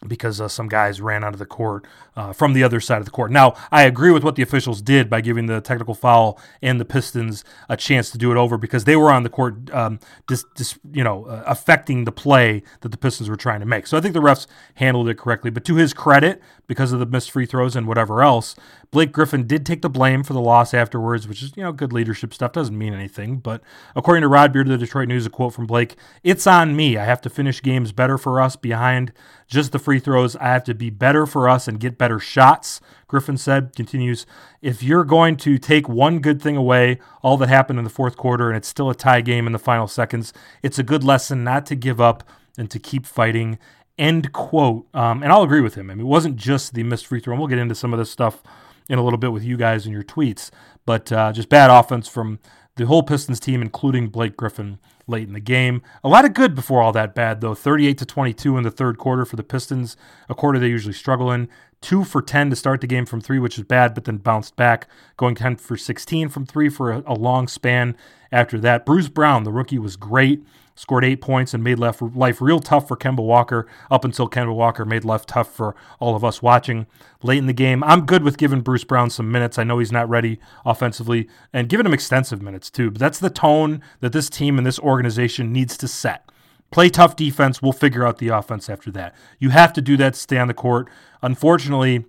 because 0.07 0.41
uh, 0.41 0.49
some 0.49 0.69
guys 0.69 1.01
ran 1.01 1.25
out 1.25 1.33
of 1.33 1.39
the 1.39 1.47
court 1.47 1.87
uh, 2.17 2.33
from 2.33 2.53
the 2.53 2.63
other 2.63 2.81
side 2.81 2.99
of 2.99 3.05
the 3.05 3.11
court. 3.11 3.31
Now, 3.31 3.55
I 3.71 3.85
agree 3.85 4.11
with 4.11 4.23
what 4.23 4.37
the 4.37 4.43
officials 4.43 4.83
did 4.83 5.11
by 5.11 5.21
giving 5.21 5.47
the 5.47 5.61
technical 5.61 5.95
foul 5.95 6.39
and 6.63 6.81
the 6.81 6.85
Pistons 6.85 7.45
a 7.69 7.77
chance 7.77 8.11
to 8.11 8.19
do 8.19 8.31
it 8.31 8.37
over 8.37 8.57
because 8.57 8.85
they 8.85 8.97
were 8.97 9.11
on 9.11 9.23
the 9.23 9.29
court, 9.29 9.73
um, 9.73 9.99
dis, 10.27 10.45
dis, 10.55 10.79
you 10.93 11.05
know, 11.05 11.25
uh, 11.25 11.43
affecting 11.47 12.05
the 12.05 12.13
play 12.13 12.63
that 12.81 12.91
the 12.91 12.99
Pistons 12.99 13.29
were 13.29 13.37
trying 13.37 13.61
to 13.61 13.67
make. 13.67 13.87
So 13.87 13.97
I 13.97 14.01
think 14.01 14.15
the 14.15 14.21
refs 14.21 14.47
handled 14.75 15.09
it 15.09 15.19
correctly. 15.19 15.51
But 15.51 15.65
to 15.67 15.77
his 15.77 15.93
credit, 15.95 16.41
because 16.67 16.93
of 16.93 16.99
the 16.99 17.07
missed 17.07 17.31
free 17.31 17.47
throws 17.47 17.77
and 17.77 17.87
whatever 17.87 18.23
else, 18.23 18.55
Blake 18.91 19.13
Griffin 19.13 19.47
did 19.47 19.67
take 19.67 19.83
the 19.83 19.91
blame 19.91 20.23
for 20.23 20.33
the 20.33 20.41
loss 20.41 20.73
afterwards, 20.73 21.29
which 21.29 21.43
is, 21.43 21.53
you 21.57 21.63
know, 21.63 21.73
good 21.73 21.93
leadership 21.93 22.33
stuff. 22.33 22.53
Doesn't 22.53 22.79
mean 22.79 22.95
anything. 22.95 23.39
But 23.39 23.63
according 23.95 24.23
to 24.23 24.29
Rod 24.29 24.53
Beard 24.53 24.69
of 24.69 24.73
the 24.73 24.79
Detroit 24.79 25.09
News, 25.09 25.27
a 25.27 25.31
quote 25.31 25.53
from 25.53 25.67
Blake, 25.67 25.97
it's 26.23 26.47
on 26.47 26.77
me. 26.77 26.97
I 26.97 27.05
have 27.05 27.21
to 27.23 27.31
finish 27.31 27.63
games 27.63 27.93
better 27.93 28.17
for 28.17 28.41
us 28.41 28.57
behind 28.57 29.13
just 29.47 29.73
the 29.73 29.79
free 29.79 29.99
throws. 29.99 30.37
I 30.37 30.45
have 30.45 30.65
to 30.65 30.75
be 30.75 30.91
better 30.91 31.27
for 31.27 31.49
us 31.49 31.69
and 31.69 31.81
get 31.81 31.99
better 31.99 32.19
shots. 32.19 32.81
Griffin 33.07 33.37
said, 33.37 33.77
continues, 33.77 34.27
if 34.63 34.83
you're 34.83 35.05
going 35.05 35.37
to 35.39 35.59
take 35.59 35.89
one 35.89 36.21
good 36.21 36.41
thing 36.41 36.57
away, 36.57 36.99
all 37.23 37.37
that 37.37 37.49
happened 37.49 37.79
in 37.79 37.85
the 37.85 37.91
fourth 37.91 38.17
quarter, 38.17 38.49
and 38.49 38.57
it's 38.57 38.69
still 38.69 38.91
a 38.91 38.95
tie 38.95 39.21
game 39.21 39.47
in 39.47 39.53
the 39.53 39.59
final 39.59 39.87
seconds, 39.87 40.33
it's 40.63 40.79
a 40.79 40.83
good 40.83 41.05
lesson 41.05 41.45
not 41.45 41.67
to 41.67 41.75
give 41.75 42.01
up 42.01 42.25
and 42.57 42.71
to 42.71 42.79
keep 42.79 43.07
fighting. 43.07 43.59
End 43.99 44.33
quote. 44.33 44.87
Um, 44.95 45.23
and 45.23 45.33
I'll 45.33 45.43
agree 45.43 45.61
with 45.61 45.75
him. 45.75 45.91
I 45.91 45.95
mean, 45.95 46.07
it 46.07 46.09
wasn't 46.09 46.37
just 46.37 46.75
the 46.75 46.83
missed 46.83 47.07
free 47.07 47.21
throw. 47.21 47.33
And 47.33 47.41
we'll 47.41 47.49
get 47.49 47.59
into 47.59 47.75
some 47.75 47.93
of 47.93 47.99
this 47.99 48.11
stuff 48.11 48.43
in 48.89 48.99
a 48.99 49.03
little 49.03 49.19
bit 49.19 49.33
with 49.33 49.45
you 49.45 49.57
guys 49.57 49.87
and 49.87 49.93
your 49.93 50.03
tweets, 50.03 50.51
but 50.85 51.11
uh, 51.11 51.33
just 51.33 51.49
bad 51.49 51.71
offense 51.71 52.09
from 52.09 52.39
the 52.77 52.87
whole 52.87 53.03
Pistons 53.03 53.41
team, 53.41 53.63
including 53.63 54.09
Blake 54.09 54.37
Griffin 54.37 54.79
late 55.07 55.27
in 55.27 55.35
the 55.35 55.41
game. 55.41 55.83
A 56.03 56.09
lot 56.09 56.25
of 56.25 56.35
good 56.35 56.55
before 56.55 56.83
all 56.83 56.93
that 56.93 57.15
bad, 57.15 57.41
though. 57.41 57.55
38 57.55 57.99
to 57.99 58.07
22 58.07 58.59
in 58.59 58.65
the 58.65 58.71
third 58.71 58.99
quarter 58.99 59.25
for 59.25 59.37
the 59.37 59.43
Pistons, 59.43 59.97
a 60.29 60.35
quarter 60.35 60.59
they 60.59 60.69
usually 60.69 60.95
struggle 60.95 61.31
in. 61.31 61.49
Two 61.81 62.03
for 62.05 62.23
10 62.23 62.51
to 62.51 62.57
start 62.57 62.81
the 62.81 62.87
game 62.87 63.07
from 63.07 63.21
three, 63.21 63.39
which 63.39 63.59
is 63.59 63.65
bad, 63.65 63.95
but 63.95 64.05
then 64.05 64.17
bounced 64.17 64.57
back, 64.57 64.89
going 65.17 65.35
10 65.35 65.57
for 65.57 65.77
16 65.77 66.31
from 66.31 66.47
three 66.47 66.69
for 66.69 66.91
a, 66.91 67.03
a 67.07 67.15
long 67.15 67.47
span 67.47 67.97
after 68.33 68.59
that. 68.59 68.87
Bruce 68.87 69.09
Brown, 69.09 69.45
the 69.45 69.53
rookie, 69.53 69.79
was 69.79 69.97
great 69.97 70.43
scored 70.75 71.05
eight 71.05 71.21
points 71.21 71.55
and 71.55 71.63
made 71.63 71.79
life, 71.79 72.01
life 72.01 72.41
real 72.41 72.61
tough 72.61 72.89
for 72.89 72.97
Kemba 72.97 73.25
Walker 73.25 73.67
up 73.91 74.05
until 74.05 74.29
Kemba 74.29 74.55
Walker 74.55 74.85
made 74.85 75.05
life 75.05 75.27
tough 75.27 75.53
for 75.53 75.75
all 76.01 76.17
of 76.17 76.25
us 76.25 76.43
watching 76.43 76.87
late 77.23 77.39
in 77.39 77.47
the 77.47 77.53
game. 77.53 77.85
I'm 77.85 78.07
good 78.07 78.23
with 78.23 78.39
giving 78.39 78.61
Bruce 78.61 78.85
Brown 78.85 79.11
some 79.11 79.31
minutes. 79.31 79.59
I 79.59 79.65
know 79.65 79.79
he's 79.79 79.93
not 79.93 80.09
ready 80.09 80.39
offensively 80.65 81.29
and 81.53 81.69
giving 81.69 81.87
him 81.87 81.95
extensive 81.95 82.43
minutes 82.43 82.71
too, 82.71 82.91
but 82.91 83.01
that's 83.01 83.19
the 83.19 83.31
tone 83.31 83.83
that 84.01 84.13
this 84.13 84.29
team 84.29 84.59
and 84.59 84.67
this 84.67 84.79
organization 84.79 85.53
needs 85.53 85.77
to 85.79 85.89
set. 85.89 86.29
Play 86.71 86.89
tough 86.89 87.15
defense. 87.15 87.63
We'll 87.63 87.73
figure 87.73 88.05
out 88.05 88.19
the 88.19 88.29
offense 88.29 88.69
after 88.69 88.91
that. 88.93 89.15
You 89.39 89.51
have 89.51 89.73
to 89.75 89.81
do 89.81 89.97
that 89.99 90.15
to 90.15 90.21
stay 90.21 90.39
on 90.39 90.49
the 90.49 90.55
court. 90.55 90.89
Unfortunately, 91.23 92.05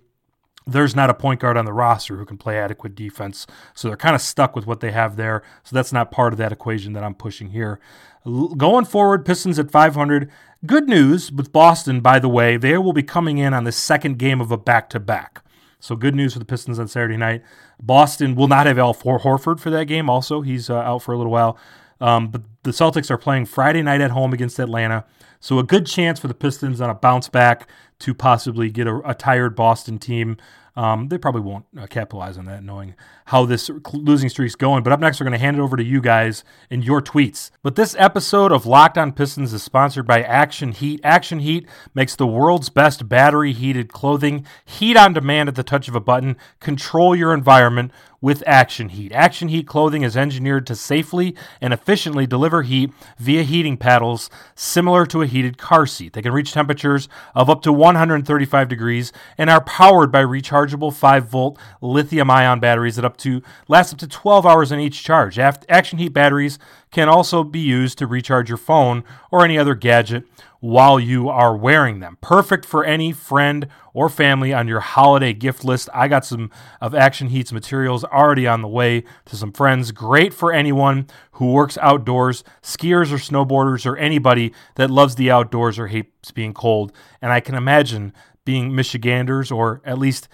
there's 0.66 0.96
not 0.96 1.10
a 1.10 1.14
point 1.14 1.40
guard 1.40 1.56
on 1.56 1.64
the 1.64 1.72
roster 1.72 2.16
who 2.16 2.24
can 2.24 2.36
play 2.36 2.58
adequate 2.58 2.94
defense. 2.94 3.46
So 3.74 3.88
they're 3.88 3.96
kind 3.96 4.16
of 4.16 4.20
stuck 4.20 4.56
with 4.56 4.66
what 4.66 4.80
they 4.80 4.90
have 4.90 5.16
there. 5.16 5.42
So 5.62 5.76
that's 5.76 5.92
not 5.92 6.10
part 6.10 6.32
of 6.32 6.38
that 6.38 6.52
equation 6.52 6.92
that 6.94 7.04
I'm 7.04 7.14
pushing 7.14 7.50
here. 7.50 7.78
Going 8.24 8.84
forward, 8.84 9.24
Pistons 9.24 9.58
at 9.58 9.70
500. 9.70 10.28
Good 10.64 10.88
news 10.88 11.30
with 11.30 11.52
Boston, 11.52 12.00
by 12.00 12.18
the 12.18 12.28
way, 12.28 12.56
they 12.56 12.76
will 12.78 12.92
be 12.92 13.04
coming 13.04 13.38
in 13.38 13.54
on 13.54 13.62
the 13.62 13.70
second 13.70 14.18
game 14.18 14.40
of 14.40 14.50
a 14.50 14.56
back 14.56 14.90
to 14.90 14.98
back. 14.98 15.42
So 15.78 15.94
good 15.94 16.16
news 16.16 16.32
for 16.32 16.40
the 16.40 16.44
Pistons 16.44 16.80
on 16.80 16.88
Saturday 16.88 17.16
night. 17.16 17.42
Boston 17.80 18.34
will 18.34 18.48
not 18.48 18.66
have 18.66 18.78
Al 18.78 18.94
Horford 18.94 19.60
for 19.60 19.70
that 19.70 19.84
game. 19.84 20.10
Also, 20.10 20.40
he's 20.40 20.68
uh, 20.68 20.78
out 20.78 21.02
for 21.02 21.12
a 21.12 21.16
little 21.16 21.30
while. 21.30 21.56
Um, 22.00 22.28
but 22.28 22.42
the 22.64 22.72
Celtics 22.72 23.10
are 23.10 23.18
playing 23.18 23.46
Friday 23.46 23.82
night 23.82 24.00
at 24.00 24.10
home 24.10 24.32
against 24.32 24.58
Atlanta. 24.58 25.04
So 25.46 25.60
a 25.60 25.62
good 25.62 25.86
chance 25.86 26.18
for 26.18 26.26
the 26.26 26.34
Pistons 26.34 26.80
on 26.80 26.90
a 26.90 26.94
bounce 26.94 27.28
back 27.28 27.68
to 28.00 28.14
possibly 28.14 28.68
get 28.68 28.88
a, 28.88 28.96
a 29.08 29.14
tired 29.14 29.54
Boston 29.54 29.96
team. 29.96 30.38
Um, 30.74 31.06
they 31.06 31.18
probably 31.18 31.40
won't 31.40 31.66
uh, 31.78 31.86
capitalize 31.86 32.36
on 32.36 32.46
that, 32.46 32.64
knowing 32.64 32.96
how 33.26 33.46
this 33.46 33.70
losing 33.92 34.28
streak's 34.28 34.56
going. 34.56 34.82
But 34.82 34.92
up 34.92 34.98
next, 34.98 35.20
we're 35.20 35.24
going 35.26 35.38
to 35.38 35.38
hand 35.38 35.56
it 35.56 35.60
over 35.60 35.76
to 35.76 35.84
you 35.84 36.00
guys 36.00 36.42
and 36.68 36.84
your 36.84 37.00
tweets. 37.00 37.52
But 37.62 37.76
this 37.76 37.94
episode 37.96 38.50
of 38.50 38.66
Locked 38.66 38.98
On 38.98 39.12
Pistons 39.12 39.52
is 39.52 39.62
sponsored 39.62 40.04
by 40.04 40.20
Action 40.20 40.72
Heat. 40.72 41.00
Action 41.04 41.38
Heat 41.38 41.68
makes 41.94 42.16
the 42.16 42.26
world's 42.26 42.68
best 42.68 43.08
battery 43.08 43.52
heated 43.52 43.92
clothing. 43.92 44.44
Heat 44.64 44.96
on 44.96 45.12
demand 45.12 45.48
at 45.48 45.54
the 45.54 45.62
touch 45.62 45.86
of 45.86 45.94
a 45.94 46.00
button. 46.00 46.36
Control 46.58 47.14
your 47.14 47.32
environment 47.32 47.92
with 48.20 48.42
Action 48.46 48.90
Heat. 48.90 49.12
Action 49.12 49.48
Heat 49.48 49.66
clothing 49.66 50.02
is 50.02 50.16
engineered 50.16 50.66
to 50.66 50.74
safely 50.74 51.34
and 51.60 51.72
efficiently 51.72 52.26
deliver 52.26 52.62
heat 52.62 52.92
via 53.18 53.42
heating 53.42 53.76
paddles 53.76 54.30
similar 54.54 55.04
to 55.06 55.22
a 55.22 55.26
heated 55.26 55.58
car 55.58 55.86
seat. 55.86 56.12
They 56.12 56.22
can 56.22 56.32
reach 56.32 56.52
temperatures 56.52 57.08
of 57.34 57.50
up 57.50 57.62
to 57.62 57.72
135 57.72 58.68
degrees 58.68 59.12
and 59.36 59.50
are 59.50 59.60
powered 59.60 60.10
by 60.10 60.22
rechargeable 60.22 60.46
rechargeable 60.46 60.94
5 60.94 61.28
volt 61.28 61.58
lithium 61.80 62.30
ion 62.30 62.60
batteries 62.60 62.96
that 62.96 63.04
up 63.04 63.16
to 63.18 63.42
last 63.68 63.92
up 63.92 63.98
to 63.98 64.08
12 64.08 64.46
hours 64.46 64.72
on 64.72 64.80
each 64.80 65.02
charge. 65.02 65.38
Action 65.38 65.98
Heat 65.98 66.12
batteries 66.12 66.58
can 66.96 67.10
also 67.10 67.44
be 67.44 67.60
used 67.60 67.98
to 67.98 68.06
recharge 68.06 68.48
your 68.48 68.56
phone 68.56 69.04
or 69.30 69.44
any 69.44 69.58
other 69.58 69.74
gadget 69.74 70.24
while 70.60 70.98
you 70.98 71.28
are 71.28 71.54
wearing 71.54 72.00
them. 72.00 72.16
Perfect 72.22 72.64
for 72.64 72.86
any 72.86 73.12
friend 73.12 73.68
or 73.92 74.08
family 74.08 74.54
on 74.54 74.66
your 74.66 74.80
holiday 74.80 75.34
gift 75.34 75.62
list. 75.62 75.90
I 75.92 76.08
got 76.08 76.24
some 76.24 76.50
of 76.80 76.94
Action 76.94 77.28
Heat's 77.28 77.52
materials 77.52 78.02
already 78.02 78.46
on 78.46 78.62
the 78.62 78.68
way 78.68 79.04
to 79.26 79.36
some 79.36 79.52
friends. 79.52 79.92
Great 79.92 80.32
for 80.32 80.54
anyone 80.54 81.06
who 81.32 81.52
works 81.52 81.76
outdoors, 81.82 82.42
skiers 82.62 83.12
or 83.12 83.18
snowboarders, 83.18 83.84
or 83.84 83.98
anybody 83.98 84.54
that 84.76 84.90
loves 84.90 85.16
the 85.16 85.30
outdoors 85.30 85.78
or 85.78 85.88
hates 85.88 86.30
being 86.30 86.54
cold. 86.54 86.94
And 87.20 87.30
I 87.30 87.40
can 87.40 87.56
imagine 87.56 88.14
being 88.46 88.74
Michiganders 88.74 89.50
or 89.50 89.82
at 89.84 89.98
least 89.98 90.28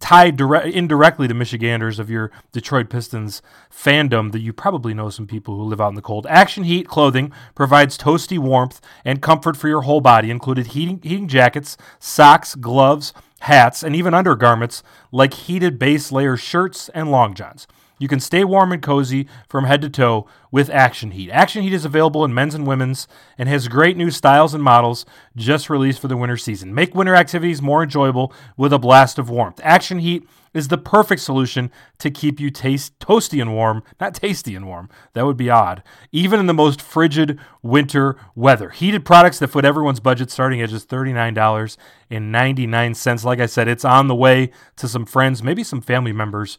tied 0.00 0.36
direct, 0.36 0.66
indirectly 0.66 1.28
to 1.28 1.34
Michiganders 1.34 1.98
of 1.98 2.10
your 2.10 2.30
Detroit 2.52 2.90
Pistons 2.90 3.42
fandom 3.70 4.32
that 4.32 4.40
you 4.40 4.52
probably 4.52 4.94
know 4.94 5.10
some 5.10 5.26
people 5.26 5.56
who 5.56 5.62
live 5.62 5.80
out 5.80 5.88
in 5.88 5.94
the 5.94 6.02
cold. 6.02 6.26
Action 6.28 6.64
Heat 6.64 6.88
clothing 6.88 7.32
provides 7.54 7.98
toasty 7.98 8.38
warmth 8.38 8.80
and 9.04 9.22
comfort 9.22 9.56
for 9.56 9.68
your 9.68 9.82
whole 9.82 10.00
body, 10.00 10.30
included 10.30 10.68
heating, 10.68 11.00
heating 11.02 11.28
jackets, 11.28 11.76
socks, 11.98 12.54
gloves, 12.54 13.12
hats, 13.40 13.82
and 13.82 13.94
even 13.94 14.14
undergarments 14.14 14.82
like 15.12 15.34
heated 15.34 15.78
base 15.78 16.10
layer 16.12 16.36
shirts 16.36 16.88
and 16.90 17.10
long 17.10 17.34
johns. 17.34 17.66
You 17.98 18.08
can 18.08 18.20
stay 18.20 18.44
warm 18.44 18.72
and 18.72 18.82
cozy 18.82 19.28
from 19.48 19.64
head 19.64 19.82
to 19.82 19.90
toe 19.90 20.26
with 20.50 20.70
Action 20.70 21.10
Heat. 21.10 21.30
Action 21.30 21.62
Heat 21.62 21.72
is 21.72 21.84
available 21.84 22.24
in 22.24 22.32
men's 22.32 22.54
and 22.54 22.66
women's 22.66 23.06
and 23.36 23.48
has 23.48 23.68
great 23.68 23.96
new 23.96 24.10
styles 24.10 24.54
and 24.54 24.62
models 24.62 25.04
just 25.36 25.68
released 25.68 26.00
for 26.00 26.08
the 26.08 26.16
winter 26.16 26.36
season. 26.36 26.74
Make 26.74 26.94
winter 26.94 27.14
activities 27.14 27.60
more 27.60 27.82
enjoyable 27.82 28.32
with 28.56 28.72
a 28.72 28.78
blast 28.78 29.18
of 29.18 29.28
warmth. 29.28 29.60
Action 29.62 29.98
Heat 29.98 30.26
is 30.54 30.68
the 30.68 30.78
perfect 30.78 31.20
solution 31.20 31.70
to 31.98 32.10
keep 32.10 32.40
you 32.40 32.50
taste 32.50 32.98
toasty 32.98 33.40
and 33.40 33.52
warm, 33.52 33.82
not 34.00 34.14
tasty 34.14 34.54
and 34.54 34.66
warm. 34.66 34.88
That 35.12 35.26
would 35.26 35.36
be 35.36 35.50
odd. 35.50 35.82
Even 36.10 36.40
in 36.40 36.46
the 36.46 36.54
most 36.54 36.80
frigid 36.80 37.38
winter 37.62 38.16
weather. 38.34 38.70
Heated 38.70 39.04
products 39.04 39.38
that 39.38 39.48
fit 39.48 39.66
everyone's 39.66 40.00
budget 40.00 40.30
starting 40.30 40.62
at 40.62 40.70
just 40.70 40.88
$39.99. 40.88 43.24
Like 43.24 43.40
I 43.40 43.46
said, 43.46 43.68
it's 43.68 43.84
on 43.84 44.08
the 44.08 44.14
way 44.14 44.50
to 44.76 44.88
some 44.88 45.04
friends, 45.04 45.42
maybe 45.42 45.62
some 45.62 45.82
family 45.82 46.12
members 46.12 46.58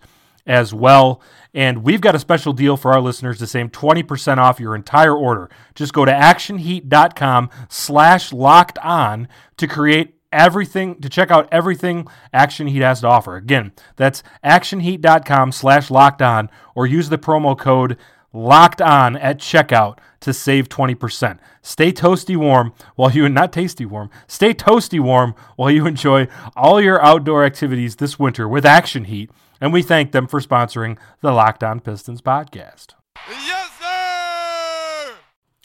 as 0.50 0.74
well. 0.74 1.22
And 1.54 1.84
we've 1.84 2.02
got 2.02 2.16
a 2.16 2.20
special 2.20 2.52
deal 2.52 2.76
for 2.76 2.92
our 2.92 3.00
listeners 3.00 3.38
to 3.38 3.48
save 3.48 3.72
20% 3.72 4.38
off 4.38 4.60
your 4.60 4.76
entire 4.76 5.16
order. 5.16 5.50
Just 5.76 5.94
go 5.94 6.04
to 6.04 6.12
actionheat.com 6.12 7.50
slash 7.70 8.34
locked 8.34 8.80
on 8.80 9.28
to 9.58 9.68
create 9.68 10.16
everything 10.32 11.00
to 11.02 11.10
check 11.10 11.32
out 11.32 11.50
everything 11.52 12.08
action 12.32 12.68
heat 12.68 12.84
has 12.84 13.02
to 13.02 13.08
offer 13.08 13.36
again 13.36 13.72
that's 13.96 14.22
actionheat.com 14.46 15.52
slash 15.52 15.90
locked 15.90 16.22
on 16.22 16.48
or 16.76 16.86
use 16.86 17.10
the 17.10 17.18
promo 17.18 17.58
code 17.58 17.98
locked 18.32 18.80
on 18.80 19.18
at 19.18 19.40
checkout 19.40 19.98
to 20.20 20.32
save 20.32 20.70
20% 20.70 21.40
stay 21.64 21.92
toasty 21.92 22.38
warm 22.38 22.72
while 22.96 23.10
you 23.10 23.28
not 23.28 23.52
tasty 23.52 23.88
warm 23.88 24.08
stay 24.28 24.54
toasty 24.54 25.00
warm 25.00 25.34
while 25.56 25.72
you 25.72 25.88
enjoy 25.88 26.28
all 26.56 26.80
your 26.80 27.04
outdoor 27.04 27.44
activities 27.44 27.96
this 27.96 28.20
winter 28.20 28.48
with 28.48 28.68
action 28.68 29.06
heat 29.06 29.32
and 29.62 29.74
we 29.74 29.82
thank 29.82 30.12
them 30.12 30.28
for 30.28 30.40
sponsoring 30.40 30.98
the 31.22 31.32
Locked 31.32 31.64
On 31.64 31.80
Pistons 31.80 32.22
podcast. 32.22 32.94
Yes, 33.30 33.72
sir! 33.80 35.14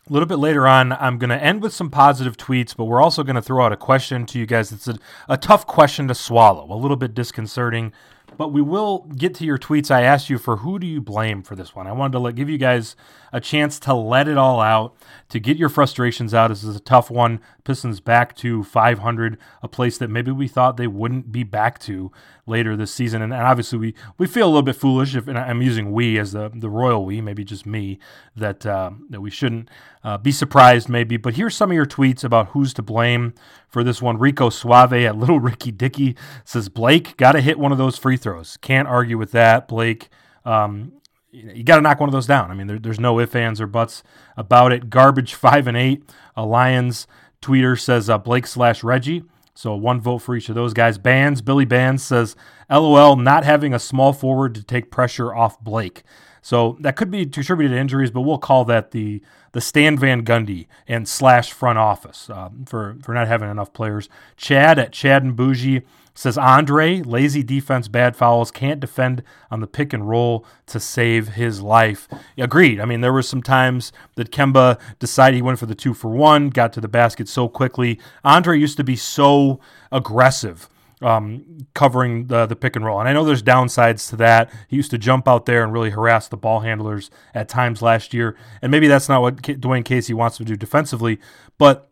A 0.06 0.12
little 0.12 0.26
bit 0.26 0.38
later 0.38 0.66
on, 0.66 0.92
I'm 0.92 1.18
going 1.18 1.30
to 1.30 1.42
end 1.42 1.62
with 1.62 1.72
some 1.72 1.90
positive 1.90 2.36
tweets, 2.36 2.76
but 2.76 2.84
we're 2.84 3.02
also 3.02 3.22
going 3.22 3.36
to 3.36 3.42
throw 3.42 3.64
out 3.64 3.72
a 3.72 3.76
question 3.76 4.26
to 4.26 4.38
you 4.38 4.46
guys. 4.46 4.72
It's 4.72 4.88
a, 4.88 4.98
a 5.28 5.36
tough 5.36 5.66
question 5.66 6.08
to 6.08 6.14
swallow, 6.14 6.70
a 6.70 6.76
little 6.76 6.96
bit 6.96 7.14
disconcerting, 7.14 7.92
but 8.36 8.52
we 8.52 8.60
will 8.60 9.10
get 9.16 9.34
to 9.36 9.44
your 9.44 9.58
tweets. 9.58 9.90
I 9.90 10.02
asked 10.02 10.28
you 10.28 10.38
for 10.38 10.56
who 10.58 10.78
do 10.78 10.86
you 10.86 11.00
blame 11.00 11.42
for 11.42 11.54
this 11.56 11.74
one. 11.74 11.86
I 11.86 11.92
wanted 11.92 12.12
to 12.12 12.18
let, 12.18 12.34
give 12.34 12.50
you 12.50 12.58
guys 12.58 12.96
a 13.32 13.40
chance 13.40 13.78
to 13.80 13.94
let 13.94 14.28
it 14.28 14.36
all 14.36 14.60
out, 14.60 14.94
to 15.30 15.40
get 15.40 15.56
your 15.56 15.68
frustrations 15.68 16.34
out. 16.34 16.48
This 16.48 16.64
is 16.64 16.76
a 16.76 16.80
tough 16.80 17.10
one. 17.10 17.40
Pistons 17.64 18.00
back 18.00 18.36
to 18.36 18.62
500, 18.64 19.38
a 19.62 19.68
place 19.68 19.98
that 19.98 20.10
maybe 20.10 20.30
we 20.30 20.48
thought 20.48 20.76
they 20.76 20.86
wouldn't 20.86 21.32
be 21.32 21.44
back 21.44 21.78
to 21.80 22.12
later 22.46 22.76
this 22.76 22.92
season. 22.92 23.22
And, 23.22 23.32
and 23.32 23.42
obviously, 23.42 23.78
we, 23.78 23.94
we 24.18 24.26
feel 24.26 24.46
a 24.46 24.50
little 24.50 24.62
bit 24.62 24.76
foolish, 24.76 25.14
if, 25.14 25.28
and 25.28 25.38
I'm 25.38 25.62
using 25.62 25.92
we 25.92 26.18
as 26.18 26.32
the, 26.32 26.50
the 26.54 26.68
royal 26.68 27.04
we, 27.04 27.20
maybe 27.20 27.44
just 27.44 27.66
me, 27.66 27.98
that, 28.36 28.66
uh, 28.66 28.90
that 29.10 29.20
we 29.20 29.30
shouldn't 29.30 29.68
uh, 30.02 30.18
be 30.18 30.32
surprised 30.32 30.88
maybe. 30.88 31.16
But 31.16 31.34
here's 31.34 31.56
some 31.56 31.70
of 31.70 31.74
your 31.74 31.86
tweets 31.86 32.24
about 32.24 32.48
who's 32.48 32.74
to 32.74 32.82
blame 32.82 33.34
for 33.68 33.82
this 33.82 34.02
one. 34.02 34.18
Rico 34.18 34.50
Suave 34.50 34.92
at 34.92 35.16
Little 35.16 35.40
Ricky 35.40 35.72
Dicky 35.72 36.16
says, 36.44 36.68
Blake, 36.68 37.16
got 37.16 37.32
to 37.32 37.40
hit 37.40 37.58
one 37.58 37.72
of 37.72 37.78
those 37.78 37.96
free 37.98 38.16
throws. 38.16 38.56
Can't 38.58 38.88
argue 38.88 39.18
with 39.18 39.32
that, 39.32 39.68
Blake. 39.68 40.08
Um, 40.44 40.92
you 41.32 41.64
got 41.64 41.76
to 41.76 41.82
knock 41.82 41.98
one 41.98 42.08
of 42.08 42.12
those 42.12 42.26
down. 42.26 42.50
I 42.50 42.54
mean, 42.54 42.68
there, 42.68 42.78
there's 42.78 43.00
no 43.00 43.18
ifs, 43.18 43.34
ands, 43.34 43.60
or 43.60 43.66
buts 43.66 44.02
about 44.36 44.70
it. 44.72 44.88
Garbage 44.88 45.34
five 45.34 45.66
and 45.66 45.76
eight. 45.76 46.08
A 46.36 46.44
Lions 46.44 47.06
tweeter 47.42 47.78
says 47.78 48.08
uh, 48.08 48.18
Blake 48.18 48.46
slash 48.46 48.84
Reggie. 48.84 49.24
So 49.54 49.74
one 49.76 50.00
vote 50.00 50.18
for 50.18 50.36
each 50.36 50.48
of 50.48 50.54
those 50.54 50.74
guys. 50.74 50.98
Bands, 50.98 51.40
Billy 51.40 51.64
Bands 51.64 52.02
says, 52.02 52.34
LOL, 52.68 53.16
not 53.16 53.44
having 53.44 53.72
a 53.72 53.78
small 53.78 54.12
forward 54.12 54.54
to 54.56 54.62
take 54.62 54.90
pressure 54.90 55.34
off 55.34 55.60
Blake. 55.60 56.02
So 56.42 56.76
that 56.80 56.96
could 56.96 57.10
be 57.10 57.22
attributed 57.22 57.74
to 57.74 57.80
injuries, 57.80 58.10
but 58.10 58.20
we'll 58.20 58.38
call 58.38 58.64
that 58.66 58.90
the 58.90 59.22
the 59.52 59.60
Stan 59.62 59.96
Van 59.96 60.24
Gundy 60.24 60.66
and 60.86 61.08
slash 61.08 61.52
front 61.52 61.78
office 61.78 62.28
uh, 62.28 62.50
for 62.66 62.96
for 63.02 63.14
not 63.14 63.28
having 63.28 63.50
enough 63.50 63.72
players. 63.72 64.10
Chad 64.36 64.78
at 64.78 64.92
Chad 64.92 65.22
and 65.22 65.36
Bougie 65.36 65.82
says 66.14 66.38
Andre 66.38 67.02
lazy 67.02 67.42
defense, 67.42 67.88
bad 67.88 68.16
fouls, 68.16 68.50
can't 68.50 68.80
defend 68.80 69.22
on 69.50 69.60
the 69.60 69.66
pick 69.66 69.92
and 69.92 70.08
roll 70.08 70.46
to 70.66 70.78
save 70.78 71.28
his 71.28 71.60
life. 71.60 72.08
Agreed. 72.38 72.80
I 72.80 72.84
mean, 72.84 73.00
there 73.00 73.12
were 73.12 73.22
some 73.22 73.42
times 73.42 73.92
that 74.14 74.30
Kemba 74.30 74.78
decided 74.98 75.36
he 75.36 75.42
went 75.42 75.58
for 75.58 75.66
the 75.66 75.74
two 75.74 75.94
for 75.94 76.10
one, 76.10 76.50
got 76.50 76.72
to 76.74 76.80
the 76.80 76.88
basket 76.88 77.28
so 77.28 77.48
quickly. 77.48 78.00
Andre 78.24 78.58
used 78.58 78.76
to 78.76 78.84
be 78.84 78.96
so 78.96 79.60
aggressive 79.90 80.68
um, 81.02 81.66
covering 81.74 82.28
the, 82.28 82.46
the 82.46 82.56
pick 82.56 82.76
and 82.76 82.84
roll. 82.84 83.00
And 83.00 83.08
I 83.08 83.12
know 83.12 83.24
there's 83.24 83.42
downsides 83.42 84.08
to 84.10 84.16
that. 84.16 84.50
He 84.68 84.76
used 84.76 84.90
to 84.92 84.98
jump 84.98 85.28
out 85.28 85.46
there 85.46 85.62
and 85.62 85.72
really 85.72 85.90
harass 85.90 86.28
the 86.28 86.36
ball 86.36 86.60
handlers 86.60 87.10
at 87.34 87.48
times 87.48 87.82
last 87.82 88.14
year. 88.14 88.36
And 88.62 88.70
maybe 88.70 88.88
that's 88.88 89.08
not 89.08 89.20
what 89.20 89.36
Dwane 89.36 89.84
Casey 89.84 90.14
wants 90.14 90.36
to 90.38 90.44
do 90.44 90.56
defensively, 90.56 91.18
but 91.58 91.90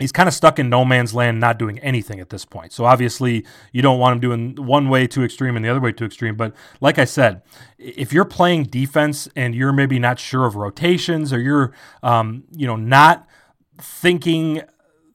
he's 0.00 0.12
kind 0.12 0.28
of 0.28 0.34
stuck 0.34 0.58
in 0.58 0.68
no 0.68 0.84
man's 0.84 1.14
land, 1.14 1.38
not 1.38 1.58
doing 1.58 1.78
anything 1.80 2.20
at 2.20 2.30
this 2.30 2.44
point. 2.44 2.72
So 2.72 2.84
obviously, 2.84 3.44
you 3.72 3.82
don't 3.82 3.98
want 3.98 4.14
him 4.14 4.20
doing 4.20 4.66
one 4.66 4.88
way 4.88 5.06
too 5.06 5.22
extreme 5.22 5.56
and 5.56 5.64
the 5.64 5.68
other 5.68 5.80
way 5.80 5.92
too 5.92 6.04
extreme. 6.04 6.36
But 6.36 6.54
like 6.80 6.98
I 6.98 7.04
said, 7.04 7.42
if 7.78 8.12
you're 8.12 8.24
playing 8.24 8.64
defense 8.64 9.28
and 9.36 9.54
you're 9.54 9.72
maybe 9.72 9.98
not 9.98 10.18
sure 10.18 10.46
of 10.46 10.56
rotations 10.56 11.32
or 11.32 11.40
you're, 11.40 11.72
um, 12.02 12.44
you 12.50 12.66
know, 12.66 12.76
not 12.76 13.28
thinking 13.78 14.62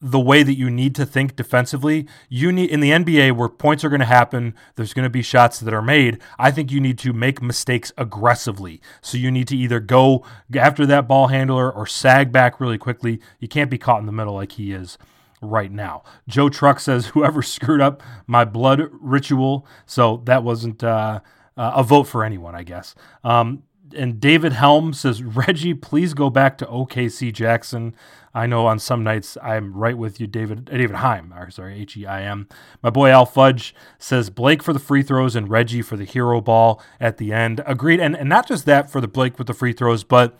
the 0.02 0.20
way 0.20 0.44
that 0.44 0.58
you 0.58 0.70
need 0.70 0.96
to 0.96 1.06
think 1.06 1.36
defensively. 1.36 2.08
You 2.30 2.52
need 2.52 2.70
in 2.70 2.80
the 2.80 2.92
NBA 2.92 3.36
where 3.36 3.50
points 3.50 3.84
are 3.84 3.90
going 3.90 4.00
to 4.00 4.06
happen, 4.06 4.54
there's 4.76 4.94
going 4.94 5.04
to 5.04 5.10
be 5.10 5.22
shots 5.22 5.60
that 5.60 5.74
are 5.74 5.82
made. 5.82 6.20
I 6.38 6.52
think 6.52 6.72
you 6.72 6.80
need 6.80 6.98
to 7.00 7.14
make 7.14 7.42
mistakes 7.42 7.92
aggressively. 7.98 8.82
So 9.02 9.18
you 9.18 9.32
need 9.32 9.48
to 9.50 9.58
either 9.58 9.80
go 9.80 10.26
after 10.56 10.86
that 10.86 11.08
ball 11.08 11.28
handler 11.28 11.72
or 11.72 11.88
sag 11.88 12.32
back 12.32 12.60
really 12.60 12.78
quickly. 12.78 13.20
You 13.40 13.48
can't 13.48 13.72
be 13.72 13.78
caught 13.78 14.00
in 14.00 14.06
the 14.06 14.12
middle 14.12 14.36
like 14.36 14.54
he 14.54 14.72
is 14.72 14.98
right 15.42 15.72
now. 15.72 16.04
Joe 16.28 16.50
Truck 16.50 16.80
says 16.80 17.08
whoever 17.14 17.42
screwed 17.42 17.82
up 17.82 18.02
my 18.28 18.46
blood 18.46 18.90
ritual. 18.92 19.68
So 19.86 20.22
that 20.26 20.44
wasn't 20.44 20.84
uh, 20.84 21.22
a 21.58 21.84
vote 21.84 22.04
for 22.04 22.24
anyone, 22.24 22.56
I 22.56 22.64
guess. 22.64 22.96
Um, 23.24 23.64
and 23.96 24.20
David 24.20 24.54
Helm 24.54 24.94
says, 24.94 25.24
Reggie, 25.24 25.74
please 25.74 26.14
go 26.14 26.30
back 26.30 26.58
to 26.60 26.66
OKC 26.66 27.34
Jackson. 27.34 27.96
I 28.34 28.48
know 28.48 28.66
on 28.66 28.80
some 28.80 29.02
nights 29.04 29.38
I'm 29.42 29.74
right 29.74 29.98
with 29.98 30.20
you, 30.20 30.28
David. 30.28 30.70
Uh, 30.70 30.78
David 30.78 30.98
Heim, 30.98 31.34
or 31.34 31.50
sorry, 31.50 31.80
H 31.80 31.96
E 31.96 32.06
I 32.06 32.24
M. 32.24 32.50
My 32.84 32.90
boy 32.90 33.10
Al 33.10 33.26
Fudge 33.26 33.74
says 33.98 34.30
Blake 34.30 34.62
for 34.62 34.74
the 34.74 34.80
free 34.80 35.04
throws 35.04 35.36
and 35.36 35.50
Reggie 35.50 35.82
for 35.82 35.96
the 35.96 36.04
hero 36.04 36.42
ball 36.42 36.82
at 37.00 37.18
the 37.18 37.32
end. 37.32 37.62
Agreed, 37.66 38.02
and 38.02 38.16
and 38.16 38.28
not 38.28 38.46
just 38.46 38.66
that 38.66 38.92
for 38.92 39.00
the 39.00 39.08
Blake 39.08 39.38
with 39.38 39.48
the 39.48 39.54
free 39.54 39.72
throws, 39.72 40.04
but 40.04 40.38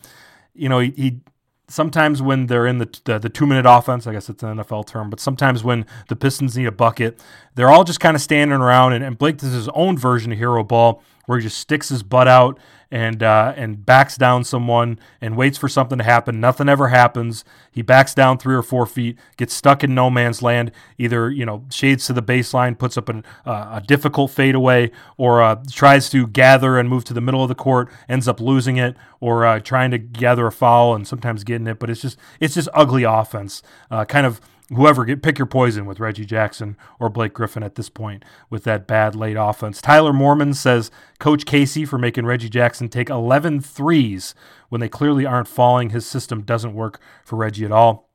you 0.54 0.68
know 0.68 0.80
he, 0.80 0.90
he 0.90 1.20
sometimes 1.68 2.22
when 2.22 2.46
they're 2.46 2.66
in 2.66 2.78
the, 2.78 3.00
the, 3.04 3.18
the 3.18 3.28
two 3.28 3.46
minute 3.46 3.66
offense, 3.66 4.06
I 4.06 4.12
guess 4.12 4.28
it's 4.28 4.42
an 4.42 4.58
NFL 4.58 4.86
term, 4.86 5.10
but 5.10 5.20
sometimes 5.20 5.64
when 5.64 5.86
the 6.08 6.16
Pistons 6.16 6.56
need 6.56 6.66
a 6.66 6.72
bucket, 6.72 7.20
they're 7.54 7.70
all 7.70 7.84
just 7.84 8.00
kind 8.00 8.14
of 8.14 8.20
standing 8.20 8.60
around. 8.60 8.92
And, 8.92 9.04
and 9.04 9.18
Blake 9.18 9.38
does 9.38 9.52
his 9.52 9.68
own 9.70 9.98
version 9.98 10.32
of 10.32 10.38
hero 10.38 10.62
ball 10.62 11.02
where 11.26 11.38
he 11.38 11.44
just 11.44 11.58
sticks 11.58 11.90
his 11.90 12.02
butt 12.02 12.28
out 12.28 12.58
and 12.90 13.22
uh, 13.22 13.52
and 13.56 13.84
backs 13.84 14.16
down 14.16 14.44
someone 14.44 14.98
and 15.20 15.36
waits 15.36 15.58
for 15.58 15.68
something 15.68 15.98
to 15.98 16.04
happen. 16.04 16.40
Nothing 16.40 16.68
ever 16.68 16.88
happens. 16.88 17.44
He 17.70 17.82
backs 17.82 18.14
down 18.14 18.38
three 18.38 18.54
or 18.54 18.62
four 18.62 18.86
feet, 18.86 19.18
gets 19.36 19.54
stuck 19.54 19.82
in 19.82 19.94
no 19.94 20.08
man's 20.08 20.40
land. 20.40 20.70
Either 20.98 21.30
you 21.30 21.44
know 21.44 21.64
shades 21.70 22.06
to 22.06 22.12
the 22.12 22.22
baseline, 22.22 22.78
puts 22.78 22.96
up 22.96 23.08
an, 23.08 23.24
uh, 23.44 23.80
a 23.82 23.84
difficult 23.86 24.30
fadeaway, 24.30 24.90
or 25.16 25.42
uh, 25.42 25.62
tries 25.70 26.08
to 26.10 26.26
gather 26.26 26.78
and 26.78 26.88
move 26.88 27.04
to 27.04 27.14
the 27.14 27.20
middle 27.20 27.42
of 27.42 27.48
the 27.48 27.54
court, 27.54 27.88
ends 28.08 28.28
up 28.28 28.40
losing 28.40 28.76
it, 28.76 28.96
or 29.20 29.44
uh, 29.44 29.58
trying 29.58 29.90
to 29.90 29.98
gather 29.98 30.46
a 30.46 30.52
foul 30.52 30.94
and 30.94 31.06
sometimes 31.08 31.44
getting 31.44 31.66
it. 31.66 31.78
But 31.78 31.90
it's 31.90 32.02
just 32.02 32.18
it's 32.40 32.54
just 32.54 32.68
ugly 32.72 33.02
offense. 33.02 33.62
Uh, 33.90 34.04
kind 34.04 34.26
of 34.26 34.40
whoever 34.74 35.04
get 35.04 35.22
pick 35.22 35.38
your 35.38 35.46
poison 35.46 35.86
with 35.86 36.00
Reggie 36.00 36.24
Jackson 36.24 36.76
or 36.98 37.08
Blake 37.08 37.32
Griffin 37.32 37.62
at 37.62 37.76
this 37.76 37.88
point 37.88 38.24
with 38.50 38.64
that 38.64 38.86
bad 38.86 39.14
late 39.14 39.36
offense. 39.36 39.80
Tyler 39.80 40.12
Mormon 40.12 40.54
says 40.54 40.90
Coach 41.18 41.46
Casey 41.46 41.84
for 41.84 41.98
making 41.98 42.26
Reggie 42.26 42.48
Jackson 42.48 42.88
take 42.88 43.10
11 43.10 43.60
threes 43.60 44.34
when 44.68 44.80
they 44.80 44.88
clearly 44.88 45.24
aren't 45.24 45.48
falling. 45.48 45.90
His 45.90 46.06
system 46.06 46.42
doesn't 46.42 46.74
work 46.74 47.00
for 47.24 47.36
Reggie 47.36 47.64
at 47.64 47.72
all. 47.72 48.06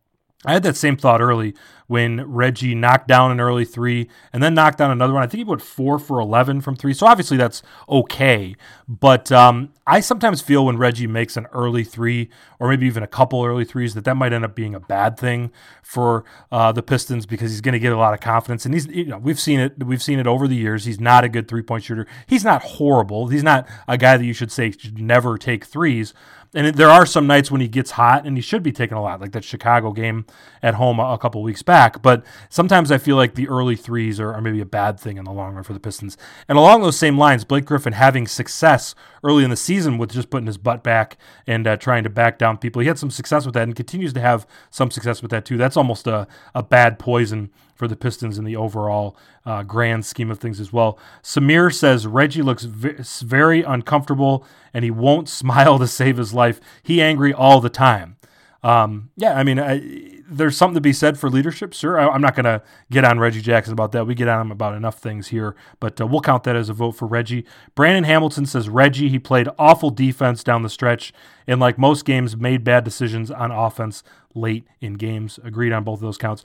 I 0.45 0.53
had 0.53 0.63
that 0.63 0.75
same 0.75 0.97
thought 0.97 1.21
early 1.21 1.53
when 1.91 2.21
Reggie 2.25 2.73
knocked 2.73 3.09
down 3.09 3.31
an 3.31 3.41
early 3.41 3.65
three 3.65 4.07
and 4.31 4.41
then 4.41 4.53
knocked 4.53 4.77
down 4.77 4.91
another 4.91 5.11
one. 5.11 5.21
I 5.21 5.27
think 5.27 5.39
he 5.39 5.43
went 5.43 5.61
four 5.61 5.99
for 5.99 6.21
11 6.21 6.61
from 6.61 6.77
three. 6.77 6.93
So 6.93 7.05
obviously 7.05 7.35
that's 7.35 7.61
okay. 7.89 8.55
But 8.87 9.29
um, 9.29 9.73
I 9.85 9.99
sometimes 9.99 10.41
feel 10.41 10.65
when 10.65 10.77
Reggie 10.77 11.05
makes 11.05 11.35
an 11.35 11.47
early 11.51 11.83
three 11.83 12.29
or 12.61 12.69
maybe 12.69 12.85
even 12.85 13.03
a 13.03 13.07
couple 13.07 13.43
early 13.43 13.65
threes 13.65 13.93
that 13.95 14.05
that 14.05 14.15
might 14.15 14.31
end 14.31 14.45
up 14.45 14.55
being 14.55 14.73
a 14.73 14.79
bad 14.79 15.19
thing 15.19 15.51
for 15.83 16.23
uh, 16.49 16.71
the 16.71 16.81
Pistons 16.81 17.25
because 17.25 17.51
he's 17.51 17.59
going 17.59 17.73
to 17.73 17.79
get 17.79 17.91
a 17.91 17.97
lot 17.97 18.13
of 18.13 18.21
confidence. 18.21 18.63
And 18.63 18.73
he's, 18.73 18.87
you 18.87 19.07
know, 19.07 19.17
we've 19.17 19.39
seen 19.39 19.59
it. 19.59 19.83
We've 19.83 20.01
seen 20.01 20.17
it 20.17 20.27
over 20.27 20.47
the 20.47 20.55
years. 20.55 20.85
He's 20.85 21.01
not 21.01 21.25
a 21.25 21.29
good 21.29 21.49
three 21.49 21.61
point 21.61 21.83
shooter. 21.83 22.07
He's 22.25 22.45
not 22.45 22.61
horrible. 22.63 23.27
He's 23.27 23.43
not 23.43 23.67
a 23.89 23.97
guy 23.97 24.15
that 24.15 24.23
you 24.23 24.33
should 24.33 24.53
say 24.53 24.71
should 24.71 25.01
never 25.01 25.37
take 25.37 25.65
threes 25.65 26.13
and 26.53 26.75
there 26.75 26.89
are 26.89 27.05
some 27.05 27.27
nights 27.27 27.49
when 27.49 27.61
he 27.61 27.67
gets 27.67 27.91
hot 27.91 28.25
and 28.25 28.37
he 28.37 28.41
should 28.41 28.61
be 28.61 28.73
taking 28.73 28.97
a 28.97 29.01
lot, 29.01 29.21
like 29.21 29.31
that 29.31 29.43
Chicago 29.43 29.91
game 29.91 30.25
at 30.61 30.73
home 30.73 30.99
a, 30.99 31.13
a 31.13 31.17
couple 31.17 31.41
weeks 31.41 31.61
back. 31.61 31.80
But 32.01 32.23
sometimes 32.49 32.91
I 32.91 32.97
feel 32.97 33.15
like 33.15 33.35
the 33.35 33.47
early 33.47 33.75
threes 33.75 34.19
are, 34.19 34.33
are, 34.33 34.41
maybe 34.41 34.61
a 34.61 34.65
bad 34.65 34.99
thing 34.99 35.17
in 35.17 35.25
the 35.25 35.31
long 35.31 35.55
run 35.55 35.63
for 35.63 35.73
the 35.73 35.79
Pistons. 35.79 36.17
And 36.47 36.57
along 36.57 36.81
those 36.81 36.97
same 36.97 37.17
lines, 37.17 37.43
Blake 37.43 37.65
Griffin 37.65 37.93
having 37.93 38.27
success 38.27 38.95
early 39.23 39.43
in 39.43 39.49
the 39.49 39.55
season 39.55 39.97
with 39.97 40.11
just 40.11 40.29
putting 40.29 40.47
his 40.47 40.57
butt 40.57 40.83
back 40.83 41.17
and 41.47 41.67
uh, 41.67 41.77
trying 41.77 42.03
to 42.03 42.09
back 42.09 42.37
down 42.37 42.57
people. 42.57 42.81
He 42.81 42.87
had 42.87 42.99
some 42.99 43.11
success 43.11 43.45
with 43.45 43.53
that 43.55 43.63
and 43.63 43.75
continues 43.75 44.13
to 44.13 44.21
have 44.21 44.47
some 44.69 44.91
success 44.91 45.21
with 45.21 45.31
that 45.31 45.45
too. 45.45 45.57
That's 45.57 45.77
almost 45.77 46.07
a, 46.07 46.27
a 46.55 46.63
bad 46.63 46.99
poison 46.99 47.51
for 47.81 47.87
the 47.87 47.95
Pistons 47.95 48.37
in 48.37 48.45
the 48.45 48.55
overall 48.55 49.17
uh, 49.43 49.63
grand 49.63 50.05
scheme 50.05 50.29
of 50.29 50.37
things 50.39 50.59
as 50.59 50.71
well. 50.71 50.99
Samir 51.23 51.73
says 51.73 52.05
Reggie 52.05 52.43
looks 52.43 52.63
v- 52.63 52.95
very 53.25 53.63
uncomfortable 53.63 54.45
and 54.71 54.83
he 54.83 54.91
won't 54.91 55.27
smile 55.41 55.79
to 55.79 55.87
save 55.87 56.17
his 56.17 56.33
life. 56.33 56.59
He 56.83 57.01
angry 57.01 57.33
all 57.33 57.59
the 57.59 57.69
time. 57.69 58.17
Um, 58.63 59.09
yeah, 59.15 59.33
I 59.33 59.43
mean, 59.43 59.59
I, 59.59 60.21
there's 60.29 60.55
something 60.55 60.75
to 60.75 60.81
be 60.81 60.93
said 60.93 61.17
for 61.17 61.29
leadership. 61.29 61.73
Sure, 61.73 61.99
I, 61.99 62.13
am 62.13 62.21
not 62.21 62.35
going 62.35 62.45
to 62.45 62.61
get 62.91 63.03
on 63.03 63.19
Reggie 63.19 63.41
Jackson 63.41 63.73
about 63.73 63.91
that. 63.93 64.05
We 64.05 64.15
get 64.15 64.27
on 64.27 64.41
him 64.41 64.51
about 64.51 64.75
enough 64.75 64.99
things 64.99 65.29
here, 65.29 65.55
but 65.79 65.99
uh, 65.99 66.05
we'll 66.07 66.21
count 66.21 66.43
that 66.43 66.55
as 66.55 66.69
a 66.69 66.73
vote 66.73 66.91
for 66.91 67.07
Reggie. 67.07 67.45
Brandon 67.75 68.03
Hamilton 68.03 68.45
says 68.45 68.69
Reggie. 68.69 69.09
He 69.09 69.19
played 69.19 69.49
awful 69.57 69.89
defense 69.89 70.43
down 70.43 70.61
the 70.61 70.69
stretch, 70.69 71.11
and 71.47 71.59
like 71.59 71.77
most 71.77 72.05
games, 72.05 72.37
made 72.37 72.63
bad 72.63 72.83
decisions 72.83 73.31
on 73.31 73.51
offense 73.51 74.03
late 74.35 74.65
in 74.79 74.93
games. 74.93 75.39
Agreed 75.43 75.73
on 75.73 75.83
both 75.83 75.97
of 75.97 76.03
those 76.03 76.17
counts. 76.17 76.43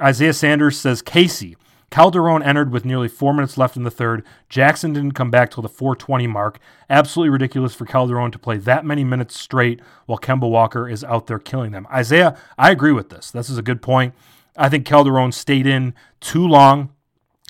Isaiah 0.00 0.32
Sanders 0.32 0.78
says 0.78 1.02
Casey. 1.02 1.56
Calderon 1.94 2.42
entered 2.42 2.72
with 2.72 2.84
nearly 2.84 3.06
four 3.06 3.32
minutes 3.32 3.56
left 3.56 3.76
in 3.76 3.84
the 3.84 3.90
third. 3.90 4.24
Jackson 4.48 4.92
didn't 4.94 5.12
come 5.12 5.30
back 5.30 5.52
till 5.52 5.62
the 5.62 5.68
420 5.68 6.26
mark. 6.26 6.58
Absolutely 6.90 7.30
ridiculous 7.30 7.72
for 7.72 7.86
Calderon 7.86 8.32
to 8.32 8.38
play 8.40 8.56
that 8.56 8.84
many 8.84 9.04
minutes 9.04 9.38
straight 9.38 9.78
while 10.06 10.18
Kemba 10.18 10.50
Walker 10.50 10.88
is 10.88 11.04
out 11.04 11.28
there 11.28 11.38
killing 11.38 11.70
them. 11.70 11.86
Isaiah, 11.92 12.36
I 12.58 12.72
agree 12.72 12.90
with 12.90 13.10
this. 13.10 13.30
This 13.30 13.48
is 13.48 13.58
a 13.58 13.62
good 13.62 13.80
point. 13.80 14.12
I 14.56 14.68
think 14.68 14.84
Calderon 14.84 15.30
stayed 15.30 15.68
in 15.68 15.94
too 16.18 16.44
long 16.44 16.90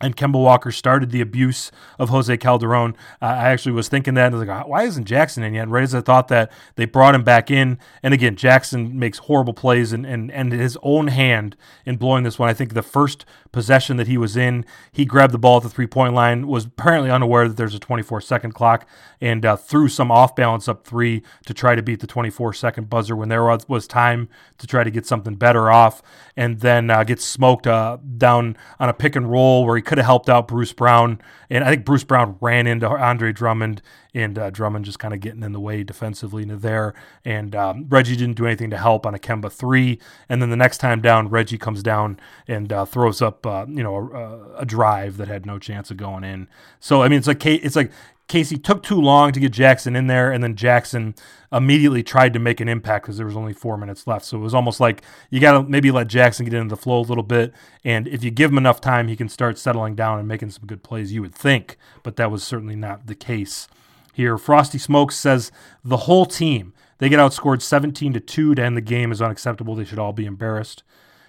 and 0.04 0.16
Kemba 0.16 0.34
Walker 0.34 0.70
started 0.70 1.10
the 1.10 1.22
abuse 1.22 1.72
of 1.98 2.10
Jose 2.10 2.36
Calderon. 2.36 2.94
Uh, 3.22 3.26
I 3.26 3.48
actually 3.50 3.72
was 3.72 3.88
thinking 3.88 4.14
that. 4.14 4.32
I 4.32 4.36
was 4.36 4.46
like, 4.46 4.68
why 4.68 4.82
isn't 4.82 5.06
Jackson 5.06 5.42
in 5.42 5.54
yet? 5.54 5.62
And 5.62 5.72
right 5.72 5.82
as 5.82 5.94
I 5.94 6.02
thought 6.02 6.28
that, 6.28 6.52
they 6.76 6.84
brought 6.84 7.14
him 7.14 7.24
back 7.24 7.50
in. 7.50 7.78
And 8.02 8.12
again, 8.12 8.36
Jackson 8.36 8.98
makes 8.98 9.18
horrible 9.18 9.54
plays 9.54 9.92
and, 9.92 10.04
and, 10.04 10.30
and 10.30 10.52
his 10.52 10.76
own 10.82 11.08
hand 11.08 11.56
in 11.86 11.96
blowing 11.96 12.22
this 12.22 12.38
one. 12.38 12.48
I 12.48 12.54
think 12.54 12.74
the 12.74 12.82
first 12.82 13.24
possession 13.50 13.96
that 13.96 14.08
he 14.08 14.18
was 14.18 14.36
in, 14.36 14.66
he 14.92 15.04
grabbed 15.04 15.32
the 15.32 15.38
ball 15.38 15.56
at 15.56 15.62
the 15.62 15.70
three 15.70 15.86
point 15.86 16.12
line, 16.12 16.46
was 16.46 16.66
apparently 16.66 17.10
unaware 17.10 17.48
that 17.48 17.56
there's 17.56 17.74
a 17.74 17.78
24 17.78 18.20
second 18.20 18.52
clock, 18.52 18.86
and 19.20 19.46
uh, 19.46 19.56
threw 19.56 19.88
some 19.88 20.10
off 20.10 20.36
balance 20.36 20.68
up 20.68 20.84
three 20.84 21.22
to 21.46 21.54
try 21.54 21.74
to 21.74 21.82
beat 21.82 22.00
the 22.00 22.06
24 22.06 22.52
second 22.52 22.90
buzzer 22.90 23.16
when 23.16 23.30
there 23.30 23.44
was, 23.44 23.66
was 23.68 23.86
time 23.86 24.28
to 24.58 24.66
try 24.66 24.84
to 24.84 24.90
get 24.90 25.06
something 25.06 25.34
better 25.34 25.70
off. 25.70 26.02
And 26.36 26.60
then 26.60 26.90
uh, 26.90 27.04
gets 27.04 27.24
smoked 27.24 27.66
uh, 27.66 27.98
down 28.18 28.56
on 28.80 28.88
a 28.88 28.92
pick 28.92 29.16
and 29.16 29.30
roll 29.30 29.64
where 29.64 29.76
he 29.76 29.82
could 29.82 29.93
have 29.98 30.06
helped 30.06 30.28
out 30.28 30.48
Bruce 30.48 30.72
Brown. 30.72 31.20
And 31.50 31.64
I 31.64 31.70
think 31.70 31.84
Bruce 31.84 32.04
Brown 32.04 32.36
ran 32.40 32.66
into 32.66 32.88
Andre 32.88 33.32
Drummond, 33.32 33.82
and 34.14 34.38
uh, 34.38 34.50
Drummond 34.50 34.84
just 34.84 34.98
kind 34.98 35.12
of 35.12 35.20
getting 35.20 35.42
in 35.42 35.52
the 35.52 35.60
way 35.60 35.82
defensively 35.82 36.42
into 36.42 36.56
there. 36.56 36.94
And 37.24 37.54
um, 37.54 37.86
Reggie 37.88 38.16
didn't 38.16 38.36
do 38.36 38.46
anything 38.46 38.70
to 38.70 38.78
help 38.78 39.06
on 39.06 39.14
a 39.14 39.18
Kemba 39.18 39.52
three. 39.52 39.98
And 40.28 40.40
then 40.40 40.50
the 40.50 40.56
next 40.56 40.78
time 40.78 41.00
down, 41.00 41.28
Reggie 41.28 41.58
comes 41.58 41.82
down 41.82 42.18
and 42.46 42.72
uh, 42.72 42.84
throws 42.84 43.20
up, 43.20 43.44
uh, 43.46 43.66
you 43.68 43.82
know, 43.82 44.10
a, 44.56 44.60
a, 44.60 44.64
drive 44.64 45.16
that 45.18 45.28
had 45.28 45.44
no 45.44 45.58
chance 45.58 45.90
of 45.90 45.96
going 45.96 46.24
in. 46.24 46.48
So 46.80 47.02
I 47.02 47.08
mean, 47.08 47.18
it's 47.18 47.26
like 47.26 47.44
it's 47.44 47.76
like 47.76 47.90
Casey 48.26 48.56
took 48.56 48.82
too 48.82 49.00
long 49.00 49.32
to 49.32 49.40
get 49.40 49.52
Jackson 49.52 49.94
in 49.94 50.06
there, 50.06 50.32
and 50.32 50.42
then 50.42 50.56
Jackson 50.56 51.14
immediately 51.52 52.02
tried 52.02 52.32
to 52.32 52.38
make 52.38 52.60
an 52.60 52.68
impact 52.68 53.04
because 53.04 53.16
there 53.16 53.26
was 53.26 53.36
only 53.36 53.52
four 53.52 53.76
minutes 53.76 54.06
left. 54.06 54.24
So 54.24 54.38
it 54.38 54.40
was 54.40 54.54
almost 54.54 54.80
like 54.80 55.02
you 55.30 55.40
got 55.40 55.52
to 55.52 55.62
maybe 55.62 55.90
let 55.90 56.08
Jackson 56.08 56.44
get 56.44 56.54
into 56.54 56.74
the 56.74 56.80
flow 56.80 57.00
a 57.00 57.02
little 57.02 57.22
bit, 57.22 57.52
and 57.84 58.08
if 58.08 58.24
you 58.24 58.30
give 58.30 58.50
him 58.50 58.58
enough 58.58 58.80
time, 58.80 59.08
he 59.08 59.16
can 59.16 59.28
start 59.28 59.58
settling 59.58 59.94
down 59.94 60.18
and 60.18 60.26
making 60.26 60.50
some 60.50 60.66
good 60.66 60.82
plays. 60.82 61.12
You 61.12 61.22
would 61.22 61.34
think, 61.34 61.76
but 62.02 62.16
that 62.16 62.30
was 62.30 62.42
certainly 62.42 62.76
not 62.76 63.06
the 63.06 63.14
case 63.14 63.68
here. 64.12 64.38
Frosty 64.38 64.78
Smokes 64.78 65.16
says 65.16 65.52
the 65.84 65.98
whole 65.98 66.24
team 66.24 66.72
they 66.98 67.08
get 67.08 67.18
outscored 67.18 67.60
17 67.60 68.12
to 68.14 68.20
two 68.20 68.54
to 68.54 68.62
end 68.62 68.76
the 68.76 68.80
game 68.80 69.12
is 69.12 69.20
unacceptable. 69.20 69.74
They 69.74 69.84
should 69.84 69.98
all 69.98 70.12
be 70.12 70.26
embarrassed. 70.26 70.82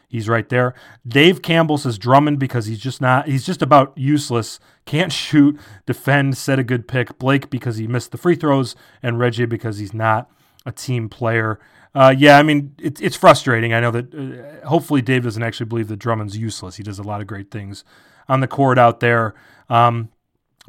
He's 0.07 0.29
right 0.29 0.47
there. 0.49 0.73
Dave 1.07 1.41
Campbell 1.41 1.77
says 1.77 1.97
Drummond 1.97 2.39
because 2.39 2.65
he's 2.65 2.79
just 2.79 3.01
not, 3.01 3.27
he's 3.27 3.45
just 3.45 3.61
about 3.61 3.97
useless. 3.97 4.59
Can't 4.85 5.11
shoot, 5.13 5.59
defend, 5.85 6.37
set 6.37 6.59
a 6.59 6.63
good 6.63 6.87
pick. 6.87 7.17
Blake 7.17 7.49
because 7.49 7.77
he 7.77 7.87
missed 7.87 8.11
the 8.11 8.17
free 8.17 8.35
throws, 8.35 8.75
and 9.01 9.19
Reggie 9.19 9.45
because 9.45 9.77
he's 9.77 9.93
not 9.93 10.29
a 10.65 10.71
team 10.71 11.09
player. 11.09 11.59
Uh, 11.93 12.13
yeah, 12.17 12.37
I 12.37 12.43
mean, 12.43 12.75
it, 12.77 13.01
it's 13.01 13.15
frustrating. 13.15 13.73
I 13.73 13.79
know 13.79 13.91
that 13.91 14.13
uh, 14.13 14.67
hopefully 14.67 15.01
Dave 15.01 15.23
doesn't 15.23 15.41
actually 15.41 15.67
believe 15.67 15.87
that 15.87 15.97
Drummond's 15.97 16.37
useless. 16.37 16.75
He 16.75 16.83
does 16.83 16.99
a 16.99 17.03
lot 17.03 17.21
of 17.21 17.27
great 17.27 17.51
things 17.51 17.85
on 18.27 18.41
the 18.41 18.47
court 18.47 18.77
out 18.77 18.99
there. 18.99 19.33
Um, 19.69 20.09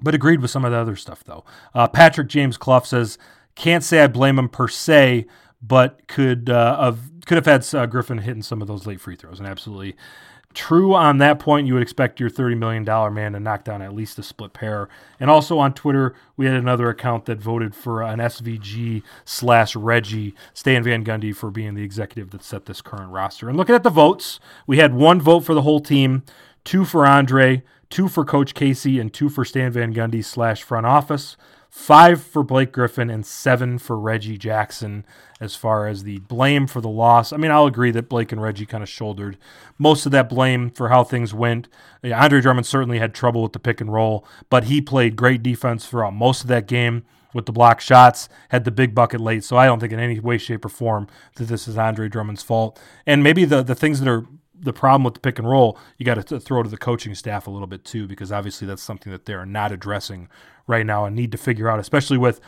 but 0.01 0.15
agreed 0.15 0.41
with 0.41 0.51
some 0.51 0.65
of 0.65 0.71
the 0.71 0.79
other 0.79 0.95
stuff, 0.95 1.25
though. 1.25 1.45
Uh, 1.75 1.89
Patrick 1.89 2.29
James 2.29 2.57
Clough 2.57 2.81
says, 2.81 3.19
can't 3.55 3.83
say 3.83 4.03
I 4.03 4.07
blame 4.07 4.39
him 4.39 4.49
per 4.49 4.69
se, 4.69 5.27
but 5.61 6.07
could 6.07 6.51
uh, 6.51 6.77
of 6.79 7.11
could 7.27 7.37
have 7.37 7.47
had 7.47 7.75
uh, 7.75 7.87
Griffin 7.87 8.19
hitting 8.19 8.43
some 8.43 8.63
of 8.63 8.69
those 8.69 8.87
late 8.87 9.01
free 9.01 9.17
throws, 9.17 9.39
and 9.39 9.49
absolutely 9.49 9.97
true 10.55 10.95
on 10.95 11.19
that 11.19 11.39
point. 11.39 11.67
You 11.67 11.75
would 11.75 11.83
expect 11.83 12.19
your 12.19 12.31
thirty 12.31 12.55
million 12.55 12.85
dollar 12.85 13.11
man 13.11 13.33
to 13.33 13.41
knock 13.41 13.65
down 13.65 13.83
at 13.83 13.95
least 13.95 14.19
a 14.19 14.23
split 14.23 14.53
pair. 14.53 14.89
And 15.21 15.29
also 15.29 15.59
on 15.59 15.75
Twitter, 15.75 16.15
we 16.37 16.47
had 16.47 16.55
another 16.55 16.89
account 16.89 17.27
that 17.27 17.39
voted 17.39 17.75
for 17.75 18.03
an 18.03 18.21
SVG 18.21 19.03
slash 19.25 19.77
Reggie 19.77 20.35
Stan 20.55 20.83
Van 20.83 21.05
Gundy 21.05 21.35
for 21.35 21.51
being 21.51 21.75
the 21.75 21.83
executive 21.83 22.31
that 22.31 22.43
set 22.43 22.67
this 22.67 22.81
current 22.81 23.13
roster. 23.13 23.49
And 23.49 23.59
looking 23.59 23.75
at 23.75 23.83
the 23.83 23.91
votes, 23.91 24.41
we 24.67 24.79
had 24.79 24.95
one 24.95 25.21
vote 25.21 25.41
for 25.41 25.55
the 25.55 25.63
whole 25.63 25.81
team, 25.81 26.23
two 26.65 26.85
for 26.85 27.07
Andre, 27.07 27.63
two 27.91 28.09
for 28.09 28.25
Coach 28.25 28.55
Casey, 28.55 28.99
and 28.99 29.13
two 29.13 29.29
for 29.29 29.45
Stan 29.45 29.73
Van 29.73 29.93
Gundy 29.93 30.25
slash 30.25 30.63
front 30.63 30.87
office 30.87 31.37
five 31.77 32.23
for 32.23 32.43
Blake 32.43 32.73
Griffin 32.73 33.11
and 33.11 33.25
seven 33.25 33.77
for 33.77 33.99
Reggie 33.99 34.39
Jackson 34.39 35.05
as 35.39 35.55
far 35.55 35.87
as 35.87 36.05
the 36.05 36.19
blame 36.21 36.67
for 36.67 36.81
the 36.81 36.89
loss. 36.89 37.35
I 37.35 37.37
mean, 37.37 37.51
I'll 37.51 37.67
agree 37.67 37.91
that 37.91 38.09
Blake 38.09 38.33
and 38.33 38.41
Reggie 38.41 38.65
kind 38.65 38.83
of 38.83 38.89
shouldered 38.89 39.37
most 39.77 40.07
of 40.07 40.13
that 40.13 40.31
blame 40.31 40.71
for 40.71 40.89
how 40.89 41.05
things 41.05 41.35
went. 41.35 41.69
Andre 42.03 42.41
Drummond 42.41 42.67
certainly 42.67 42.99
had 42.99 43.15
trouble 43.15 43.43
with 43.43 43.53
the 43.53 43.59
pick 43.59 43.83
and 43.83 43.93
roll, 43.93 44.27
but 44.49 44.65
he 44.65 44.81
played 44.81 45.17
great 45.17 45.43
defense 45.43 45.87
throughout 45.87 46.15
most 46.15 46.41
of 46.41 46.49
that 46.49 46.67
game 46.67 47.05
with 47.35 47.45
the 47.45 47.53
block 47.53 47.83
shots, 47.83 48.31
had 48.49 48.65
the 48.65 48.71
big 48.71 48.95
bucket 48.95 49.21
late. 49.21 49.45
So 49.45 49.59
I 49.59 49.67
don't 49.67 49.79
think 49.79 49.93
in 49.93 50.01
any 50.01 50.19
way, 50.19 50.39
shape, 50.39 50.65
or 50.65 50.71
form 50.71 51.07
that 51.35 51.45
this 51.45 51.69
is 51.69 51.77
Andre 51.77 52.09
Drummond's 52.09 52.43
fault. 52.43 52.81
And 53.05 53.23
maybe 53.23 53.45
the, 53.45 53.63
the 53.63 53.75
things 53.75 54.01
that 54.01 54.09
are 54.09 54.25
the 54.61 54.73
problem 54.73 55.05
with 55.05 55.15
the 55.15 55.21
pick 55.21 55.39
and 55.39 55.49
roll, 55.49 55.79
you 55.99 56.07
got 56.07 56.27
to 56.27 56.41
throw 56.41 56.63
to 56.63 56.69
the 56.69 56.77
coaching 56.77 57.15
staff 57.15 57.47
a 57.47 57.51
little 57.51 57.67
bit 57.67 57.85
too, 57.85 58.07
because 58.07 58.33
obviously 58.33 58.67
that's 58.67 58.83
something 58.83 59.13
that 59.13 59.27
they 59.27 59.35
are 59.35 59.47
not 59.47 59.73
addressing 59.73 60.29
right 60.67 60.87
now 60.87 61.05
and 61.05 61.15
need 61.15 61.33
to 61.33 61.39
figure 61.39 61.69
out, 61.69 61.79
especially 61.79 62.19
with 62.19 62.41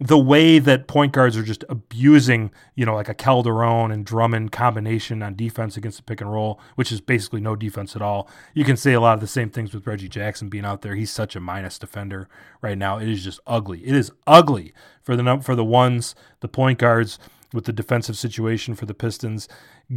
the 0.00 0.18
way 0.18 0.58
that 0.58 0.88
point 0.88 1.12
guards 1.12 1.36
are 1.36 1.44
just 1.44 1.64
abusing, 1.68 2.50
you 2.74 2.84
know, 2.84 2.94
like 2.94 3.08
a 3.08 3.14
Calderon 3.14 3.92
and 3.92 4.04
Drummond 4.04 4.50
combination 4.50 5.22
on 5.22 5.36
defense 5.36 5.76
against 5.76 5.98
the 5.98 6.02
pick 6.02 6.20
and 6.20 6.32
roll, 6.32 6.58
which 6.74 6.90
is 6.90 7.00
basically 7.00 7.40
no 7.40 7.54
defense 7.54 7.94
at 7.94 8.02
all. 8.02 8.28
You 8.52 8.64
can 8.64 8.76
say 8.76 8.94
a 8.94 9.00
lot 9.00 9.14
of 9.14 9.20
the 9.20 9.28
same 9.28 9.48
things 9.48 9.72
with 9.72 9.86
Reggie 9.86 10.08
Jackson 10.08 10.48
being 10.48 10.64
out 10.64 10.82
there. 10.82 10.96
He's 10.96 11.12
such 11.12 11.36
a 11.36 11.40
minus 11.40 11.78
defender 11.78 12.28
right 12.60 12.76
now. 12.76 12.98
It 12.98 13.08
is 13.08 13.22
just 13.22 13.38
ugly. 13.46 13.86
It 13.86 13.94
is 13.94 14.10
ugly 14.26 14.72
for 15.02 15.14
the 15.14 15.38
for 15.40 15.54
the 15.54 15.64
ones, 15.64 16.16
the 16.40 16.48
point 16.48 16.80
guards 16.80 17.20
with 17.52 17.64
the 17.64 17.72
defensive 17.72 18.16
situation 18.16 18.74
for 18.74 18.86
the 18.86 18.94
Pistons. 18.94 19.48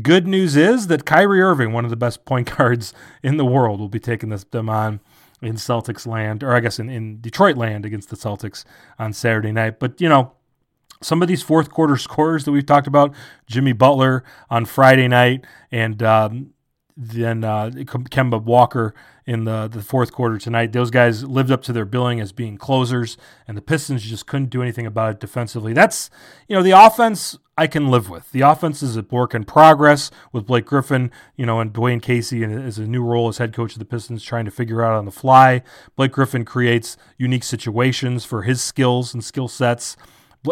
Good 0.01 0.27
news 0.27 0.55
is 0.55 0.87
that 0.87 1.05
Kyrie 1.05 1.41
Irving, 1.41 1.71
one 1.71 1.83
of 1.83 1.89
the 1.89 1.95
best 1.95 2.25
point 2.25 2.55
guards 2.57 2.93
in 3.23 3.37
the 3.37 3.45
world, 3.45 3.79
will 3.79 3.89
be 3.89 3.99
taking 3.99 4.29
this, 4.29 4.43
them 4.45 4.69
on 4.69 4.99
in 5.41 5.55
Celtics 5.55 6.07
land, 6.07 6.43
or 6.43 6.53
I 6.53 6.59
guess 6.59 6.79
in, 6.79 6.89
in 6.89 7.21
Detroit 7.21 7.57
land 7.57 7.85
against 7.85 8.09
the 8.09 8.15
Celtics 8.15 8.63
on 8.97 9.13
Saturday 9.13 9.51
night. 9.51 9.79
But, 9.79 9.99
you 10.01 10.09
know, 10.09 10.31
some 11.01 11.21
of 11.21 11.27
these 11.27 11.43
fourth 11.43 11.69
quarter 11.69 11.97
scores 11.97 12.45
that 12.45 12.51
we've 12.51 12.65
talked 12.65 12.87
about, 12.87 13.13
Jimmy 13.47 13.73
Butler 13.73 14.23
on 14.49 14.65
Friday 14.65 15.07
night, 15.07 15.45
and 15.71 16.01
um, 16.01 16.53
then 16.97 17.43
uh, 17.43 17.71
Kemba 17.73 18.41
Walker 18.41 18.93
in 19.25 19.43
the, 19.43 19.67
the 19.67 19.81
fourth 19.81 20.11
quarter 20.11 20.37
tonight. 20.37 20.71
Those 20.71 20.91
guys 20.91 21.23
lived 21.23 21.51
up 21.51 21.61
to 21.63 21.73
their 21.73 21.85
billing 21.85 22.19
as 22.19 22.31
being 22.31 22.57
closers, 22.57 23.17
and 23.47 23.57
the 23.57 23.61
Pistons 23.61 24.03
just 24.03 24.27
couldn't 24.27 24.49
do 24.49 24.61
anything 24.61 24.85
about 24.85 25.11
it 25.11 25.19
defensively. 25.19 25.73
That's, 25.73 26.09
you 26.47 26.55
know, 26.55 26.63
the 26.63 26.71
offense 26.71 27.37
I 27.57 27.67
can 27.67 27.89
live 27.89 28.09
with. 28.09 28.31
The 28.31 28.41
offense 28.41 28.83
is 28.83 28.97
a 28.97 29.01
work 29.09 29.33
in 29.33 29.43
progress 29.45 30.11
with 30.31 30.45
Blake 30.45 30.65
Griffin, 30.65 31.11
you 31.35 31.45
know, 31.45 31.59
and 31.59 31.73
Dwane 31.73 32.01
Casey 32.01 32.43
as 32.43 32.77
a 32.77 32.85
new 32.85 33.03
role 33.03 33.27
as 33.27 33.37
head 33.39 33.53
coach 33.53 33.73
of 33.73 33.79
the 33.79 33.85
Pistons, 33.85 34.23
trying 34.23 34.45
to 34.45 34.51
figure 34.51 34.83
out 34.83 34.93
on 34.93 35.05
the 35.05 35.11
fly. 35.11 35.63
Blake 35.95 36.11
Griffin 36.11 36.45
creates 36.45 36.97
unique 37.17 37.43
situations 37.43 38.25
for 38.25 38.43
his 38.43 38.61
skills 38.61 39.13
and 39.13 39.23
skill 39.23 39.47
sets. 39.47 39.97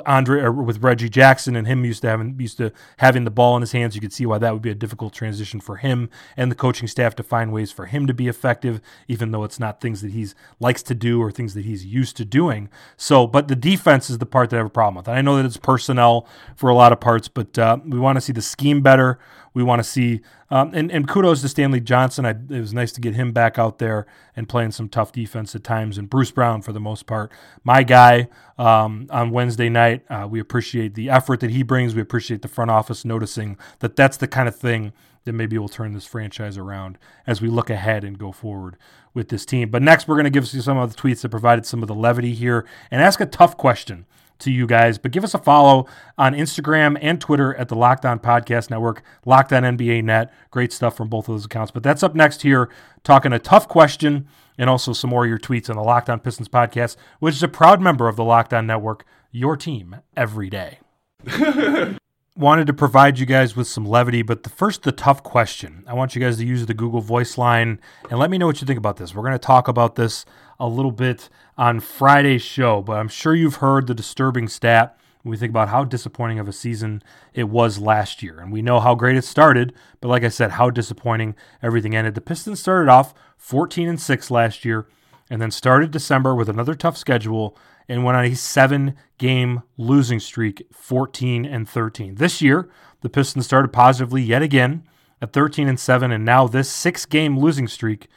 Andre 0.05 0.47
with 0.49 0.83
Reggie 0.83 1.09
Jackson 1.09 1.55
and 1.55 1.67
him 1.67 1.85
used 1.85 2.01
to 2.01 2.09
having 2.09 2.39
used 2.39 2.57
to 2.57 2.71
having 2.97 3.23
the 3.23 3.31
ball 3.31 3.55
in 3.55 3.61
his 3.61 3.71
hands. 3.71 3.95
You 3.95 4.01
could 4.01 4.13
see 4.13 4.25
why 4.25 4.37
that 4.37 4.53
would 4.53 4.61
be 4.61 4.69
a 4.69 4.75
difficult 4.75 5.13
transition 5.13 5.59
for 5.59 5.77
him 5.77 6.09
and 6.37 6.51
the 6.51 6.55
coaching 6.55 6.87
staff 6.87 7.15
to 7.15 7.23
find 7.23 7.51
ways 7.51 7.71
for 7.71 7.85
him 7.85 8.07
to 8.07 8.13
be 8.13 8.27
effective, 8.27 8.81
even 9.07 9.31
though 9.31 9.43
it's 9.43 9.59
not 9.59 9.81
things 9.81 10.01
that 10.01 10.11
he's 10.11 10.35
likes 10.59 10.83
to 10.83 10.95
do 10.95 11.21
or 11.21 11.31
things 11.31 11.53
that 11.53 11.65
he's 11.65 11.85
used 11.85 12.17
to 12.17 12.25
doing. 12.25 12.69
So, 12.97 13.27
but 13.27 13.47
the 13.47 13.55
defense 13.55 14.09
is 14.09 14.17
the 14.17 14.25
part 14.25 14.49
that 14.49 14.57
I 14.57 14.59
have 14.59 14.67
a 14.67 14.69
problem 14.69 14.95
with. 14.95 15.07
And 15.07 15.17
I 15.17 15.21
know 15.21 15.37
that 15.37 15.45
it's 15.45 15.57
personnel 15.57 16.27
for 16.55 16.69
a 16.69 16.75
lot 16.75 16.91
of 16.91 16.99
parts, 16.99 17.27
but 17.27 17.57
uh, 17.57 17.77
we 17.85 17.99
want 17.99 18.17
to 18.17 18.21
see 18.21 18.33
the 18.33 18.41
scheme 18.41 18.81
better. 18.81 19.19
We 19.53 19.63
want 19.63 19.79
to 19.79 19.83
see, 19.83 20.21
um, 20.49 20.71
and, 20.73 20.91
and 20.91 21.07
kudos 21.07 21.41
to 21.41 21.49
Stanley 21.49 21.79
Johnson. 21.79 22.25
I, 22.25 22.31
it 22.31 22.49
was 22.49 22.73
nice 22.73 22.91
to 22.93 23.01
get 23.01 23.15
him 23.15 23.31
back 23.31 23.59
out 23.59 23.79
there 23.79 24.07
and 24.35 24.49
playing 24.49 24.71
some 24.71 24.89
tough 24.89 25.11
defense 25.11 25.55
at 25.55 25.63
times. 25.63 25.97
And 25.97 26.09
Bruce 26.09 26.31
Brown, 26.31 26.61
for 26.61 26.73
the 26.73 26.79
most 26.79 27.05
part, 27.05 27.31
my 27.63 27.83
guy 27.83 28.27
um, 28.57 29.07
on 29.09 29.31
Wednesday 29.31 29.69
night. 29.69 30.03
Uh, 30.09 30.27
we 30.29 30.39
appreciate 30.39 30.95
the 30.95 31.09
effort 31.09 31.39
that 31.39 31.51
he 31.51 31.63
brings. 31.63 31.95
We 31.95 32.01
appreciate 32.01 32.41
the 32.41 32.47
front 32.47 32.71
office 32.71 33.05
noticing 33.05 33.57
that 33.79 33.95
that's 33.95 34.17
the 34.17 34.27
kind 34.27 34.47
of 34.47 34.55
thing 34.55 34.93
that 35.25 35.33
maybe 35.33 35.57
will 35.57 35.69
turn 35.69 35.93
this 35.93 36.05
franchise 36.05 36.57
around 36.57 36.97
as 37.25 37.41
we 37.41 37.47
look 37.47 37.69
ahead 37.69 38.03
and 38.03 38.17
go 38.17 38.31
forward 38.31 38.77
with 39.13 39.29
this 39.29 39.45
team. 39.45 39.69
But 39.69 39.81
next, 39.81 40.07
we're 40.07 40.15
going 40.15 40.25
to 40.25 40.29
give 40.29 40.51
you 40.53 40.61
some 40.61 40.77
of 40.77 40.93
the 40.93 41.01
tweets 41.01 41.21
that 41.21 41.29
provided 41.29 41.65
some 41.65 41.81
of 41.81 41.87
the 41.87 41.95
levity 41.95 42.33
here 42.33 42.65
and 42.91 43.01
ask 43.01 43.19
a 43.19 43.25
tough 43.25 43.57
question 43.57 44.05
to 44.43 44.51
you 44.51 44.67
guys. 44.67 44.97
But 44.97 45.11
give 45.11 45.23
us 45.23 45.33
a 45.33 45.39
follow 45.39 45.87
on 46.17 46.33
Instagram 46.33 46.97
and 47.01 47.19
Twitter 47.19 47.55
at 47.55 47.67
the 47.67 47.75
Locked 47.75 48.05
On 48.05 48.19
Podcast 48.19 48.69
Network, 48.69 49.03
Locked 49.25 49.51
On 49.53 49.63
NBA 49.63 50.03
Net. 50.03 50.33
Great 50.51 50.71
stuff 50.71 50.95
from 50.95 51.09
both 51.09 51.27
of 51.27 51.35
those 51.35 51.45
accounts. 51.45 51.71
But 51.71 51.83
that's 51.83 52.03
up 52.03 52.15
next 52.15 52.41
here, 52.41 52.69
talking 53.03 53.33
a 53.33 53.39
tough 53.39 53.67
question 53.67 54.27
and 54.57 54.69
also 54.69 54.93
some 54.93 55.09
more 55.09 55.23
of 55.23 55.29
your 55.29 55.39
tweets 55.39 55.69
on 55.69 55.75
the 55.75 55.81
Lockdown 55.81 56.13
On 56.13 56.19
Pistons 56.19 56.47
podcast, 56.47 56.95
which 57.19 57.35
is 57.35 57.43
a 57.43 57.47
proud 57.47 57.81
member 57.81 58.07
of 58.07 58.15
the 58.15 58.23
Locked 58.23 58.53
On 58.53 58.67
Network, 58.67 59.05
your 59.31 59.57
team 59.57 59.97
every 60.15 60.49
day. 60.49 60.79
Wanted 62.35 62.65
to 62.65 62.73
provide 62.73 63.19
you 63.19 63.27
guys 63.27 63.55
with 63.55 63.67
some 63.67 63.85
levity, 63.85 64.23
but 64.23 64.41
the 64.41 64.49
first, 64.49 64.81
the 64.81 64.91
tough 64.91 65.21
question. 65.21 65.83
I 65.85 65.93
want 65.93 66.15
you 66.15 66.21
guys 66.21 66.37
to 66.37 66.45
use 66.45 66.65
the 66.65 66.73
Google 66.73 67.01
Voice 67.01 67.37
line 67.37 67.79
and 68.09 68.17
let 68.17 68.31
me 68.31 68.39
know 68.39 68.47
what 68.47 68.59
you 68.59 68.65
think 68.65 68.79
about 68.79 68.97
this. 68.97 69.13
We're 69.13 69.21
going 69.21 69.33
to 69.33 69.39
talk 69.39 69.67
about 69.67 69.95
this 69.95 70.25
a 70.59 70.67
little 70.67 70.91
bit 70.91 71.29
on 71.57 71.79
Friday's 71.79 72.41
show, 72.41 72.81
but 72.81 72.97
I'm 72.97 73.07
sure 73.07 73.35
you've 73.35 73.55
heard 73.55 73.87
the 73.87 73.93
disturbing 73.93 74.47
stat 74.47 74.97
when 75.21 75.31
we 75.31 75.37
think 75.37 75.51
about 75.51 75.69
how 75.69 75.83
disappointing 75.83 76.39
of 76.39 76.47
a 76.47 76.53
season 76.53 77.01
it 77.33 77.45
was 77.45 77.79
last 77.79 78.21
year. 78.21 78.39
And 78.39 78.51
we 78.51 78.61
know 78.61 78.79
how 78.79 78.95
great 78.95 79.15
it 79.15 79.23
started, 79.23 79.73
but 80.01 80.07
like 80.07 80.23
I 80.23 80.29
said, 80.29 80.51
how 80.51 80.69
disappointing 80.69 81.35
everything 81.61 81.95
ended. 81.95 82.15
The 82.15 82.21
Pistons 82.21 82.59
started 82.59 82.89
off 82.89 83.13
14 83.37 83.87
and 83.87 84.01
6 84.01 84.31
last 84.31 84.65
year 84.65 84.87
and 85.29 85.41
then 85.41 85.51
started 85.51 85.91
December 85.91 86.35
with 86.35 86.49
another 86.49 86.75
tough 86.75 86.97
schedule 86.97 87.57
and 87.87 88.03
went 88.03 88.17
on 88.17 88.25
a 88.25 88.35
seven 88.35 88.95
game 89.17 89.63
losing 89.77 90.19
streak, 90.19 90.67
14 90.71 91.45
and 91.45 91.67
13. 91.67 92.15
This 92.15 92.41
year, 92.41 92.69
the 93.01 93.09
Pistons 93.09 93.45
started 93.45 93.69
positively 93.69 94.21
yet 94.21 94.41
again 94.41 94.83
at 95.21 95.33
13 95.33 95.67
and 95.67 95.79
7, 95.79 96.11
and 96.11 96.25
now 96.25 96.47
this 96.47 96.69
six 96.69 97.05
game 97.05 97.37
losing 97.37 97.67
streak 97.67 98.07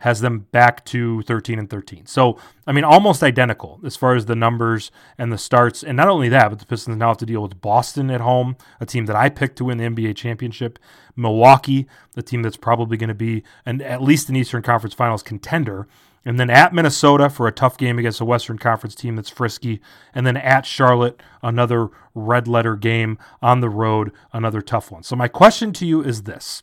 has 0.00 0.20
them 0.20 0.40
back 0.50 0.84
to 0.86 1.22
13 1.22 1.58
and 1.58 1.70
13. 1.70 2.06
So, 2.06 2.38
I 2.66 2.72
mean, 2.72 2.84
almost 2.84 3.22
identical 3.22 3.80
as 3.84 3.96
far 3.96 4.14
as 4.14 4.26
the 4.26 4.34
numbers 4.34 4.90
and 5.18 5.32
the 5.32 5.38
starts. 5.38 5.82
And 5.82 5.96
not 5.96 6.08
only 6.08 6.28
that, 6.30 6.48
but 6.48 6.58
the 6.58 6.66
Pistons 6.66 6.96
now 6.96 7.08
have 7.08 7.18
to 7.18 7.26
deal 7.26 7.42
with 7.42 7.60
Boston 7.60 8.10
at 8.10 8.20
home, 8.20 8.56
a 8.80 8.86
team 8.86 9.06
that 9.06 9.16
I 9.16 9.28
picked 9.28 9.56
to 9.58 9.64
win 9.64 9.78
the 9.78 9.84
NBA 9.84 10.16
championship, 10.16 10.78
Milwaukee, 11.16 11.86
the 12.12 12.22
team 12.22 12.42
that's 12.42 12.56
probably 12.56 12.96
going 12.96 13.08
to 13.08 13.14
be 13.14 13.42
an, 13.66 13.82
at 13.82 14.02
least 14.02 14.28
an 14.28 14.36
Eastern 14.36 14.62
Conference 14.62 14.94
Finals 14.94 15.22
contender. 15.22 15.86
And 16.24 16.38
then 16.38 16.50
at 16.50 16.74
Minnesota 16.74 17.28
for 17.28 17.46
a 17.46 17.52
tough 17.52 17.76
game 17.76 17.98
against 17.98 18.20
a 18.20 18.24
Western 18.24 18.58
Conference 18.58 18.94
team 18.94 19.16
that's 19.16 19.30
frisky. 19.30 19.80
And 20.14 20.26
then 20.26 20.36
at 20.36 20.64
Charlotte, 20.64 21.22
another 21.42 21.88
red 22.14 22.48
letter 22.48 22.76
game 22.76 23.18
on 23.42 23.60
the 23.60 23.70
road, 23.70 24.12
another 24.32 24.62
tough 24.62 24.90
one. 24.90 25.02
So, 25.02 25.16
my 25.16 25.28
question 25.28 25.72
to 25.74 25.86
you 25.86 26.02
is 26.02 26.24
this 26.24 26.62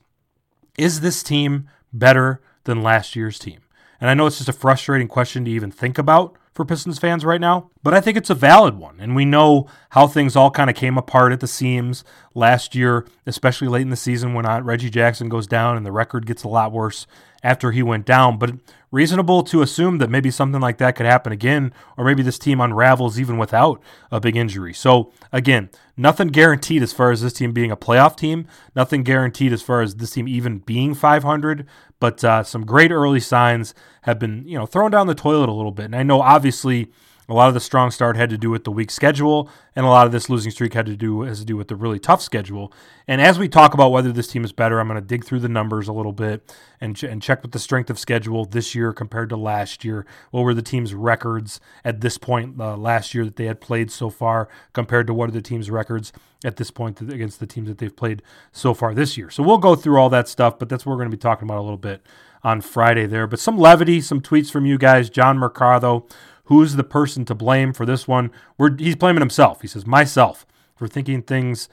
Is 0.77 1.01
this 1.01 1.23
team 1.23 1.67
better 1.91 2.41
than 2.67 2.83
last 2.83 3.15
year's 3.15 3.39
team? 3.39 3.61
And 3.99 4.11
I 4.11 4.13
know 4.13 4.27
it's 4.27 4.37
just 4.37 4.49
a 4.49 4.53
frustrating 4.53 5.07
question 5.07 5.43
to 5.45 5.51
even 5.51 5.71
think 5.71 5.97
about 5.97 6.37
for 6.57 6.65
Pistons 6.65 6.97
fans 6.97 7.23
right 7.23 7.39
now, 7.39 7.69
but 7.83 7.93
I 7.93 8.01
think 8.01 8.17
it's 8.17 8.31
a 8.31 8.35
valid 8.35 8.77
one. 8.77 8.97
And 8.99 9.15
we 9.15 9.25
know 9.25 9.67
how 9.91 10.07
things 10.07 10.35
all 10.35 10.49
kind 10.49 10.69
of 10.71 10.75
came 10.75 10.97
apart 10.97 11.31
at 11.31 11.39
the 11.39 11.47
seams 11.47 12.03
last 12.33 12.73
year, 12.73 13.05
especially 13.27 13.67
late 13.67 13.83
in 13.83 13.91
the 13.91 13.95
season 13.95 14.33
when 14.33 14.45
uh, 14.45 14.61
Reggie 14.61 14.89
Jackson 14.89 15.29
goes 15.29 15.45
down 15.45 15.77
and 15.77 15.85
the 15.85 15.91
record 15.91 16.25
gets 16.25 16.43
a 16.43 16.47
lot 16.47 16.71
worse 16.71 17.05
after 17.43 17.71
he 17.71 17.83
went 17.83 18.07
down. 18.07 18.39
But 18.39 18.55
reasonable 18.89 19.43
to 19.43 19.61
assume 19.61 19.99
that 19.99 20.09
maybe 20.09 20.31
something 20.31 20.61
like 20.61 20.77
that 20.79 20.95
could 20.95 21.05
happen 21.05 21.31
again, 21.31 21.73
or 21.95 22.05
maybe 22.05 22.23
this 22.23 22.39
team 22.39 22.59
unravels 22.59 23.19
even 23.19 23.37
without 23.37 23.81
a 24.11 24.19
big 24.19 24.35
injury. 24.35 24.73
So, 24.73 25.11
again, 25.31 25.69
nothing 25.95 26.29
guaranteed 26.29 26.81
as 26.81 26.93
far 26.93 27.11
as 27.11 27.21
this 27.21 27.33
team 27.33 27.51
being 27.51 27.69
a 27.69 27.77
playoff 27.77 28.17
team, 28.17 28.47
nothing 28.75 29.03
guaranteed 29.03 29.53
as 29.53 29.61
far 29.61 29.81
as 29.81 29.95
this 29.95 30.11
team 30.11 30.27
even 30.27 30.59
being 30.59 30.95
500, 30.95 31.67
but 31.99 32.23
uh, 32.23 32.43
some 32.43 32.65
great 32.65 32.91
early 32.91 33.19
signs 33.19 33.73
have 34.07 34.17
been, 34.17 34.47
you 34.47 34.57
know, 34.57 34.65
thrown 34.65 34.89
down 34.89 35.05
the 35.05 35.13
toilet 35.13 35.49
a 35.49 35.51
little 35.51 35.73
bit. 35.73 35.85
And 35.85 35.95
I 35.95 36.01
know 36.01 36.21
obviously 36.21 36.89
a 37.29 37.33
lot 37.33 37.49
of 37.49 37.53
the 37.53 37.59
strong 37.59 37.91
start 37.91 38.15
had 38.15 38.29
to 38.29 38.37
do 38.37 38.49
with 38.49 38.63
the 38.63 38.71
weak 38.71 38.89
schedule, 38.89 39.49
and 39.75 39.85
a 39.85 39.89
lot 39.89 40.05
of 40.05 40.13
this 40.13 40.29
losing 40.29 40.51
streak 40.51 40.73
had 40.73 40.85
to 40.85 40.95
do 40.95 41.21
has 41.21 41.39
to 41.39 41.45
do 41.45 41.57
with 41.57 41.67
the 41.67 41.75
really 41.75 41.99
tough 41.99 42.21
schedule. 42.21 42.71
And 43.05 43.21
as 43.21 43.37
we 43.37 43.49
talk 43.49 43.73
about 43.73 43.91
whether 43.91 44.13
this 44.13 44.27
team 44.27 44.45
is 44.45 44.53
better, 44.53 44.79
I'm 44.79 44.87
going 44.87 44.99
to 44.99 45.05
dig 45.05 45.25
through 45.25 45.41
the 45.41 45.49
numbers 45.49 45.89
a 45.89 45.93
little 45.93 46.13
bit 46.13 46.55
and, 46.79 46.95
ch- 46.95 47.03
and 47.03 47.21
check 47.21 47.41
with 47.41 47.51
the 47.51 47.59
strength 47.59 47.89
of 47.89 47.99
schedule 47.99 48.45
this 48.45 48.73
year 48.73 48.93
compared 48.93 49.29
to 49.29 49.37
last 49.37 49.83
year. 49.83 50.05
What 50.31 50.43
were 50.43 50.53
the 50.53 50.61
team's 50.61 50.93
records 50.93 51.59
at 51.83 51.99
this 51.99 52.17
point 52.17 52.59
uh, 52.59 52.77
last 52.77 53.13
year 53.13 53.25
that 53.25 53.35
they 53.35 53.45
had 53.45 53.59
played 53.59 53.91
so 53.91 54.09
far 54.09 54.47
compared 54.71 55.07
to 55.07 55.13
what 55.13 55.29
are 55.29 55.33
the 55.33 55.41
team's 55.41 55.69
records 55.69 56.13
at 56.45 56.55
this 56.55 56.71
point 56.71 57.01
against 57.01 57.39
the 57.39 57.47
teams 57.47 57.67
that 57.67 57.77
they've 57.77 57.95
played 57.95 58.21
so 58.53 58.73
far 58.73 58.93
this 58.93 59.17
year? 59.17 59.29
So 59.29 59.43
we'll 59.43 59.57
go 59.57 59.75
through 59.75 59.99
all 59.99 60.09
that 60.11 60.29
stuff, 60.29 60.57
but 60.57 60.69
that's 60.69 60.85
what 60.85 60.91
we're 60.91 60.99
going 60.99 61.11
to 61.11 61.17
be 61.17 61.21
talking 61.21 61.47
about 61.47 61.59
a 61.59 61.61
little 61.61 61.77
bit 61.77 62.05
on 62.43 62.61
Friday 62.61 63.05
there. 63.05 63.27
But 63.27 63.39
some 63.39 63.57
levity, 63.57 63.99
some 63.99 64.21
tweets 64.21 64.49
from 64.49 64.65
you 64.65 64.77
guys. 64.77 65.09
John 65.09 65.37
Mercado 65.37 66.07
Who's 66.47 66.75
the 66.75 66.83
person 66.83 67.25
to 67.25 67.35
blame 67.35 67.73
for 67.73 67.85
this 67.85 68.07
one? 68.07 68.31
We're, 68.57 68.75
he's 68.77 68.95
blaming 68.95 69.21
himself. 69.21 69.61
He 69.61 69.67
says, 69.67 69.85
myself, 69.85 70.45
for 70.75 70.87
thinking 70.87 71.21
things 71.21 71.69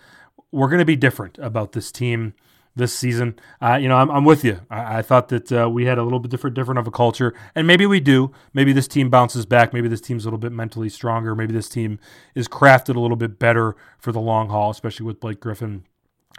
were 0.52 0.68
going 0.68 0.78
to 0.78 0.84
be 0.84 0.96
different 0.96 1.38
about 1.38 1.72
this 1.72 1.90
team 1.90 2.34
this 2.76 2.92
season. 2.92 3.38
Uh, 3.62 3.76
you 3.76 3.88
know, 3.88 3.96
I'm, 3.96 4.10
I'm, 4.10 4.24
with 4.24 4.44
you. 4.44 4.60
I, 4.70 4.98
I 4.98 5.02
thought 5.02 5.28
that 5.28 5.52
uh, 5.52 5.68
we 5.70 5.84
had 5.84 5.98
a 5.98 6.02
little 6.02 6.18
bit 6.18 6.30
different, 6.30 6.54
different 6.54 6.78
of 6.78 6.86
a 6.86 6.90
culture, 6.90 7.34
and 7.54 7.66
maybe 7.66 7.86
we 7.86 8.00
do. 8.00 8.32
Maybe 8.52 8.72
this 8.72 8.88
team 8.88 9.10
bounces 9.10 9.46
back. 9.46 9.72
Maybe 9.72 9.88
this 9.88 10.00
team's 10.00 10.24
a 10.24 10.28
little 10.28 10.38
bit 10.38 10.52
mentally 10.52 10.88
stronger. 10.88 11.34
Maybe 11.34 11.52
this 11.52 11.68
team 11.68 11.98
is 12.34 12.48
crafted 12.48 12.96
a 12.96 13.00
little 13.00 13.16
bit 13.16 13.38
better 13.38 13.76
for 13.98 14.12
the 14.12 14.20
long 14.20 14.48
haul, 14.48 14.70
especially 14.70 15.06
with 15.06 15.20
Blake 15.20 15.40
Griffin 15.40 15.84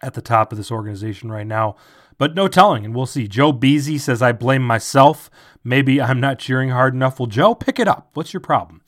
at 0.01 0.13
the 0.13 0.21
top 0.21 0.51
of 0.51 0.57
this 0.57 0.71
organization 0.71 1.31
right 1.31 1.47
now. 1.47 1.75
But 2.17 2.35
no 2.35 2.47
telling, 2.47 2.85
and 2.85 2.95
we'll 2.95 3.05
see. 3.05 3.27
Joe 3.27 3.51
Beasy 3.51 3.99
says, 3.99 4.21
I 4.21 4.31
blame 4.31 4.63
myself. 4.63 5.29
Maybe 5.63 6.01
I'm 6.01 6.19
not 6.19 6.39
cheering 6.39 6.69
hard 6.69 6.93
enough. 6.93 7.19
Well, 7.19 7.27
Joe, 7.27 7.55
pick 7.55 7.79
it 7.79 7.87
up. 7.87 8.09
What's 8.13 8.33
your 8.33 8.41
problem? 8.41 8.81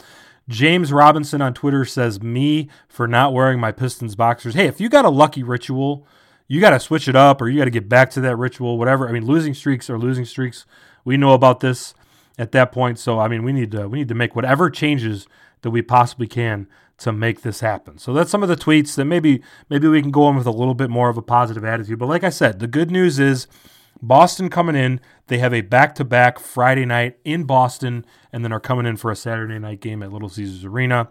James 0.47 0.93
Robinson 0.93 1.41
on 1.41 1.53
Twitter 1.53 1.83
says, 1.83 2.21
Me 2.21 2.69
for 2.87 3.07
not 3.07 3.33
wearing 3.33 3.59
my 3.59 3.71
Pistons 3.71 4.15
boxers. 4.15 4.53
Hey, 4.53 4.67
if 4.67 4.79
you 4.79 4.87
got 4.87 5.03
a 5.03 5.09
lucky 5.09 5.43
ritual, 5.43 6.07
you 6.47 6.61
got 6.61 6.69
to 6.69 6.79
switch 6.79 7.09
it 7.09 7.15
up 7.15 7.41
or 7.41 7.49
you 7.49 7.57
got 7.57 7.65
to 7.65 7.71
get 7.71 7.89
back 7.89 8.09
to 8.11 8.21
that 8.21 8.37
ritual, 8.37 8.77
whatever. 8.77 9.09
I 9.09 9.11
mean, 9.11 9.25
losing 9.25 9.53
streaks 9.53 9.89
are 9.89 9.99
losing 9.99 10.23
streaks. 10.23 10.65
We 11.03 11.17
know 11.17 11.33
about 11.33 11.59
this 11.59 11.93
at 12.37 12.53
that 12.53 12.71
point. 12.71 12.97
So, 12.97 13.19
I 13.19 13.27
mean, 13.27 13.43
we 13.43 13.51
need 13.51 13.71
to, 13.71 13.89
we 13.89 13.99
need 13.99 14.07
to 14.07 14.15
make 14.15 14.35
whatever 14.35 14.69
changes 14.69 15.27
that 15.63 15.71
we 15.71 15.81
possibly 15.81 16.27
can 16.27 16.67
to 16.99 17.11
make 17.11 17.41
this 17.41 17.59
happen. 17.59 17.97
So 17.97 18.13
that's 18.13 18.31
some 18.31 18.43
of 18.43 18.49
the 18.49 18.55
tweets 18.55 18.95
that 18.95 19.05
maybe 19.05 19.41
maybe 19.69 19.87
we 19.87 20.01
can 20.01 20.11
go 20.11 20.29
in 20.29 20.35
with 20.35 20.47
a 20.47 20.51
little 20.51 20.73
bit 20.73 20.89
more 20.89 21.09
of 21.09 21.17
a 21.17 21.21
positive 21.21 21.63
attitude. 21.63 21.99
But 21.99 22.09
like 22.09 22.23
I 22.23 22.29
said, 22.29 22.59
the 22.59 22.67
good 22.67 22.89
news 22.91 23.19
is 23.19 23.47
Boston 24.01 24.49
coming 24.49 24.75
in. 24.75 24.99
They 25.27 25.37
have 25.39 25.53
a 25.53 25.61
back-to-back 25.61 26.39
Friday 26.39 26.85
night 26.85 27.17
in 27.23 27.43
Boston, 27.43 28.05
and 28.31 28.43
then 28.43 28.51
are 28.51 28.59
coming 28.59 28.85
in 28.85 28.97
for 28.97 29.11
a 29.11 29.15
Saturday 29.15 29.59
night 29.59 29.81
game 29.81 30.01
at 30.01 30.11
Little 30.11 30.29
Caesars 30.29 30.63
Arena. 30.63 31.09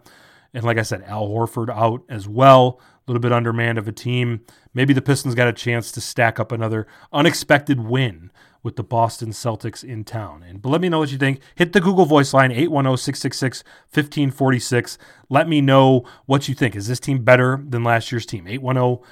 And 0.55 0.65
like 0.65 0.79
I 0.79 0.83
said, 0.83 1.03
Al 1.03 1.29
Horford 1.29 1.69
out 1.69 2.03
as 2.09 2.27
well, 2.27 2.81
a 2.81 3.11
little 3.11 3.21
bit 3.21 3.33
undermanned 3.33 3.79
of 3.79 3.87
a 3.87 3.93
team. 3.93 4.41
Maybe 4.73 4.95
the 4.95 5.03
Pistons 5.03 5.35
got 5.35 5.49
a 5.49 5.53
chance 5.53 5.93
to 5.93 6.01
stack 6.01 6.41
up 6.41 6.51
another 6.51 6.87
unexpected 7.13 7.81
win 7.81 8.31
with 8.67 8.77
the 8.77 8.83
Boston 8.83 9.31
Celtics 9.31 9.85
in 9.85 10.03
town. 10.03 10.43
And 10.43 10.61
but 10.61 10.71
let 10.71 10.81
me 10.81 10.89
know 10.89 10.99
what 10.99 11.13
you 11.13 11.19
think. 11.19 11.39
Hit 11.55 11.73
the 11.73 11.81
Google 11.81 12.05
Voice 12.05 12.35
line 12.35 12.51
810-666-1546. 12.51 14.99
Let 15.31 15.49
me 15.49 15.61
know 15.61 16.05
what 16.27 16.49
you 16.49 16.55
think. 16.55 16.75
Is 16.75 16.89
this 16.89 16.99
team 16.99 17.23
better 17.23 17.63
than 17.67 17.85
last 17.85 18.11
year's 18.11 18.27
team? 18.27 18.49
810 18.49 19.05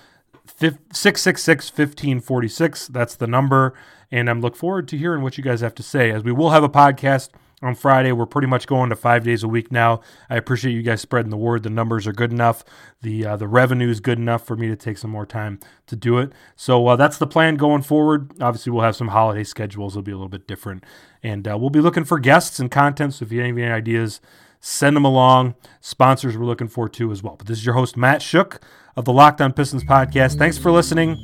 666 0.92 1.70
1546. 1.70 2.88
That's 2.88 3.14
the 3.14 3.28
number. 3.28 3.74
And 4.10 4.28
I'm 4.28 4.40
look 4.40 4.56
forward 4.56 4.88
to 4.88 4.98
hearing 4.98 5.22
what 5.22 5.38
you 5.38 5.44
guys 5.44 5.60
have 5.60 5.76
to 5.76 5.84
say 5.84 6.10
as 6.10 6.24
we 6.24 6.32
will 6.32 6.50
have 6.50 6.64
a 6.64 6.68
podcast 6.68 7.28
on 7.64 7.74
Friday. 7.74 8.12
We're 8.12 8.26
pretty 8.26 8.46
much 8.46 8.66
going 8.66 8.90
to 8.90 8.96
five 8.96 9.24
days 9.24 9.42
a 9.42 9.48
week 9.48 9.72
now. 9.72 10.00
I 10.28 10.36
appreciate 10.36 10.72
you 10.72 10.82
guys 10.82 11.00
spreading 11.00 11.30
the 11.30 11.36
word. 11.36 11.62
The 11.62 11.70
numbers 11.70 12.06
are 12.06 12.12
good 12.12 12.30
enough. 12.30 12.64
The 13.02 13.26
uh, 13.26 13.36
the 13.36 13.48
revenue 13.48 13.88
is 13.88 14.00
good 14.00 14.18
enough 14.18 14.46
for 14.46 14.56
me 14.56 14.68
to 14.68 14.76
take 14.76 14.98
some 14.98 15.10
more 15.10 15.26
time 15.26 15.58
to 15.86 15.96
do 15.96 16.18
it. 16.18 16.32
So 16.54 16.86
uh, 16.86 16.96
that's 16.96 17.18
the 17.18 17.26
plan 17.26 17.56
going 17.56 17.82
forward. 17.82 18.30
Obviously, 18.40 18.70
we'll 18.70 18.84
have 18.84 18.96
some 18.96 19.08
holiday 19.08 19.44
schedules. 19.44 19.94
It'll 19.94 20.02
be 20.02 20.12
a 20.12 20.16
little 20.16 20.28
bit 20.28 20.46
different, 20.46 20.84
and 21.22 21.48
uh, 21.48 21.56
we'll 21.58 21.70
be 21.70 21.80
looking 21.80 22.04
for 22.04 22.18
guests 22.18 22.60
and 22.60 22.70
content. 22.70 23.14
So 23.14 23.24
if 23.24 23.32
you 23.32 23.40
have 23.40 23.48
any 23.48 23.64
ideas, 23.64 24.20
send 24.60 24.94
them 24.94 25.04
along. 25.04 25.54
Sponsors 25.80 26.36
we're 26.36 26.44
looking 26.44 26.68
for 26.68 26.88
too 26.88 27.10
as 27.10 27.22
well. 27.22 27.36
But 27.36 27.46
this 27.46 27.58
is 27.58 27.66
your 27.66 27.74
host 27.74 27.96
Matt 27.96 28.20
Schoch 28.20 28.60
of 28.96 29.04
the 29.04 29.12
Locked 29.12 29.40
On 29.40 29.52
Pistons 29.52 29.84
podcast. 29.84 30.38
Thanks 30.38 30.58
for 30.58 30.70
listening. 30.70 31.16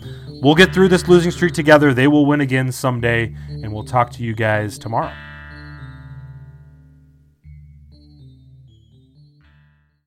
We'll 0.42 0.54
get 0.54 0.72
through 0.72 0.88
this 0.88 1.06
losing 1.06 1.30
streak 1.30 1.52
together. 1.52 1.92
They 1.92 2.08
will 2.08 2.24
win 2.24 2.40
again 2.40 2.72
someday, 2.72 3.34
and 3.48 3.72
we'll 3.72 3.84
talk 3.84 4.10
to 4.12 4.22
you 4.22 4.34
guys 4.34 4.78
tomorrow. 4.78 5.29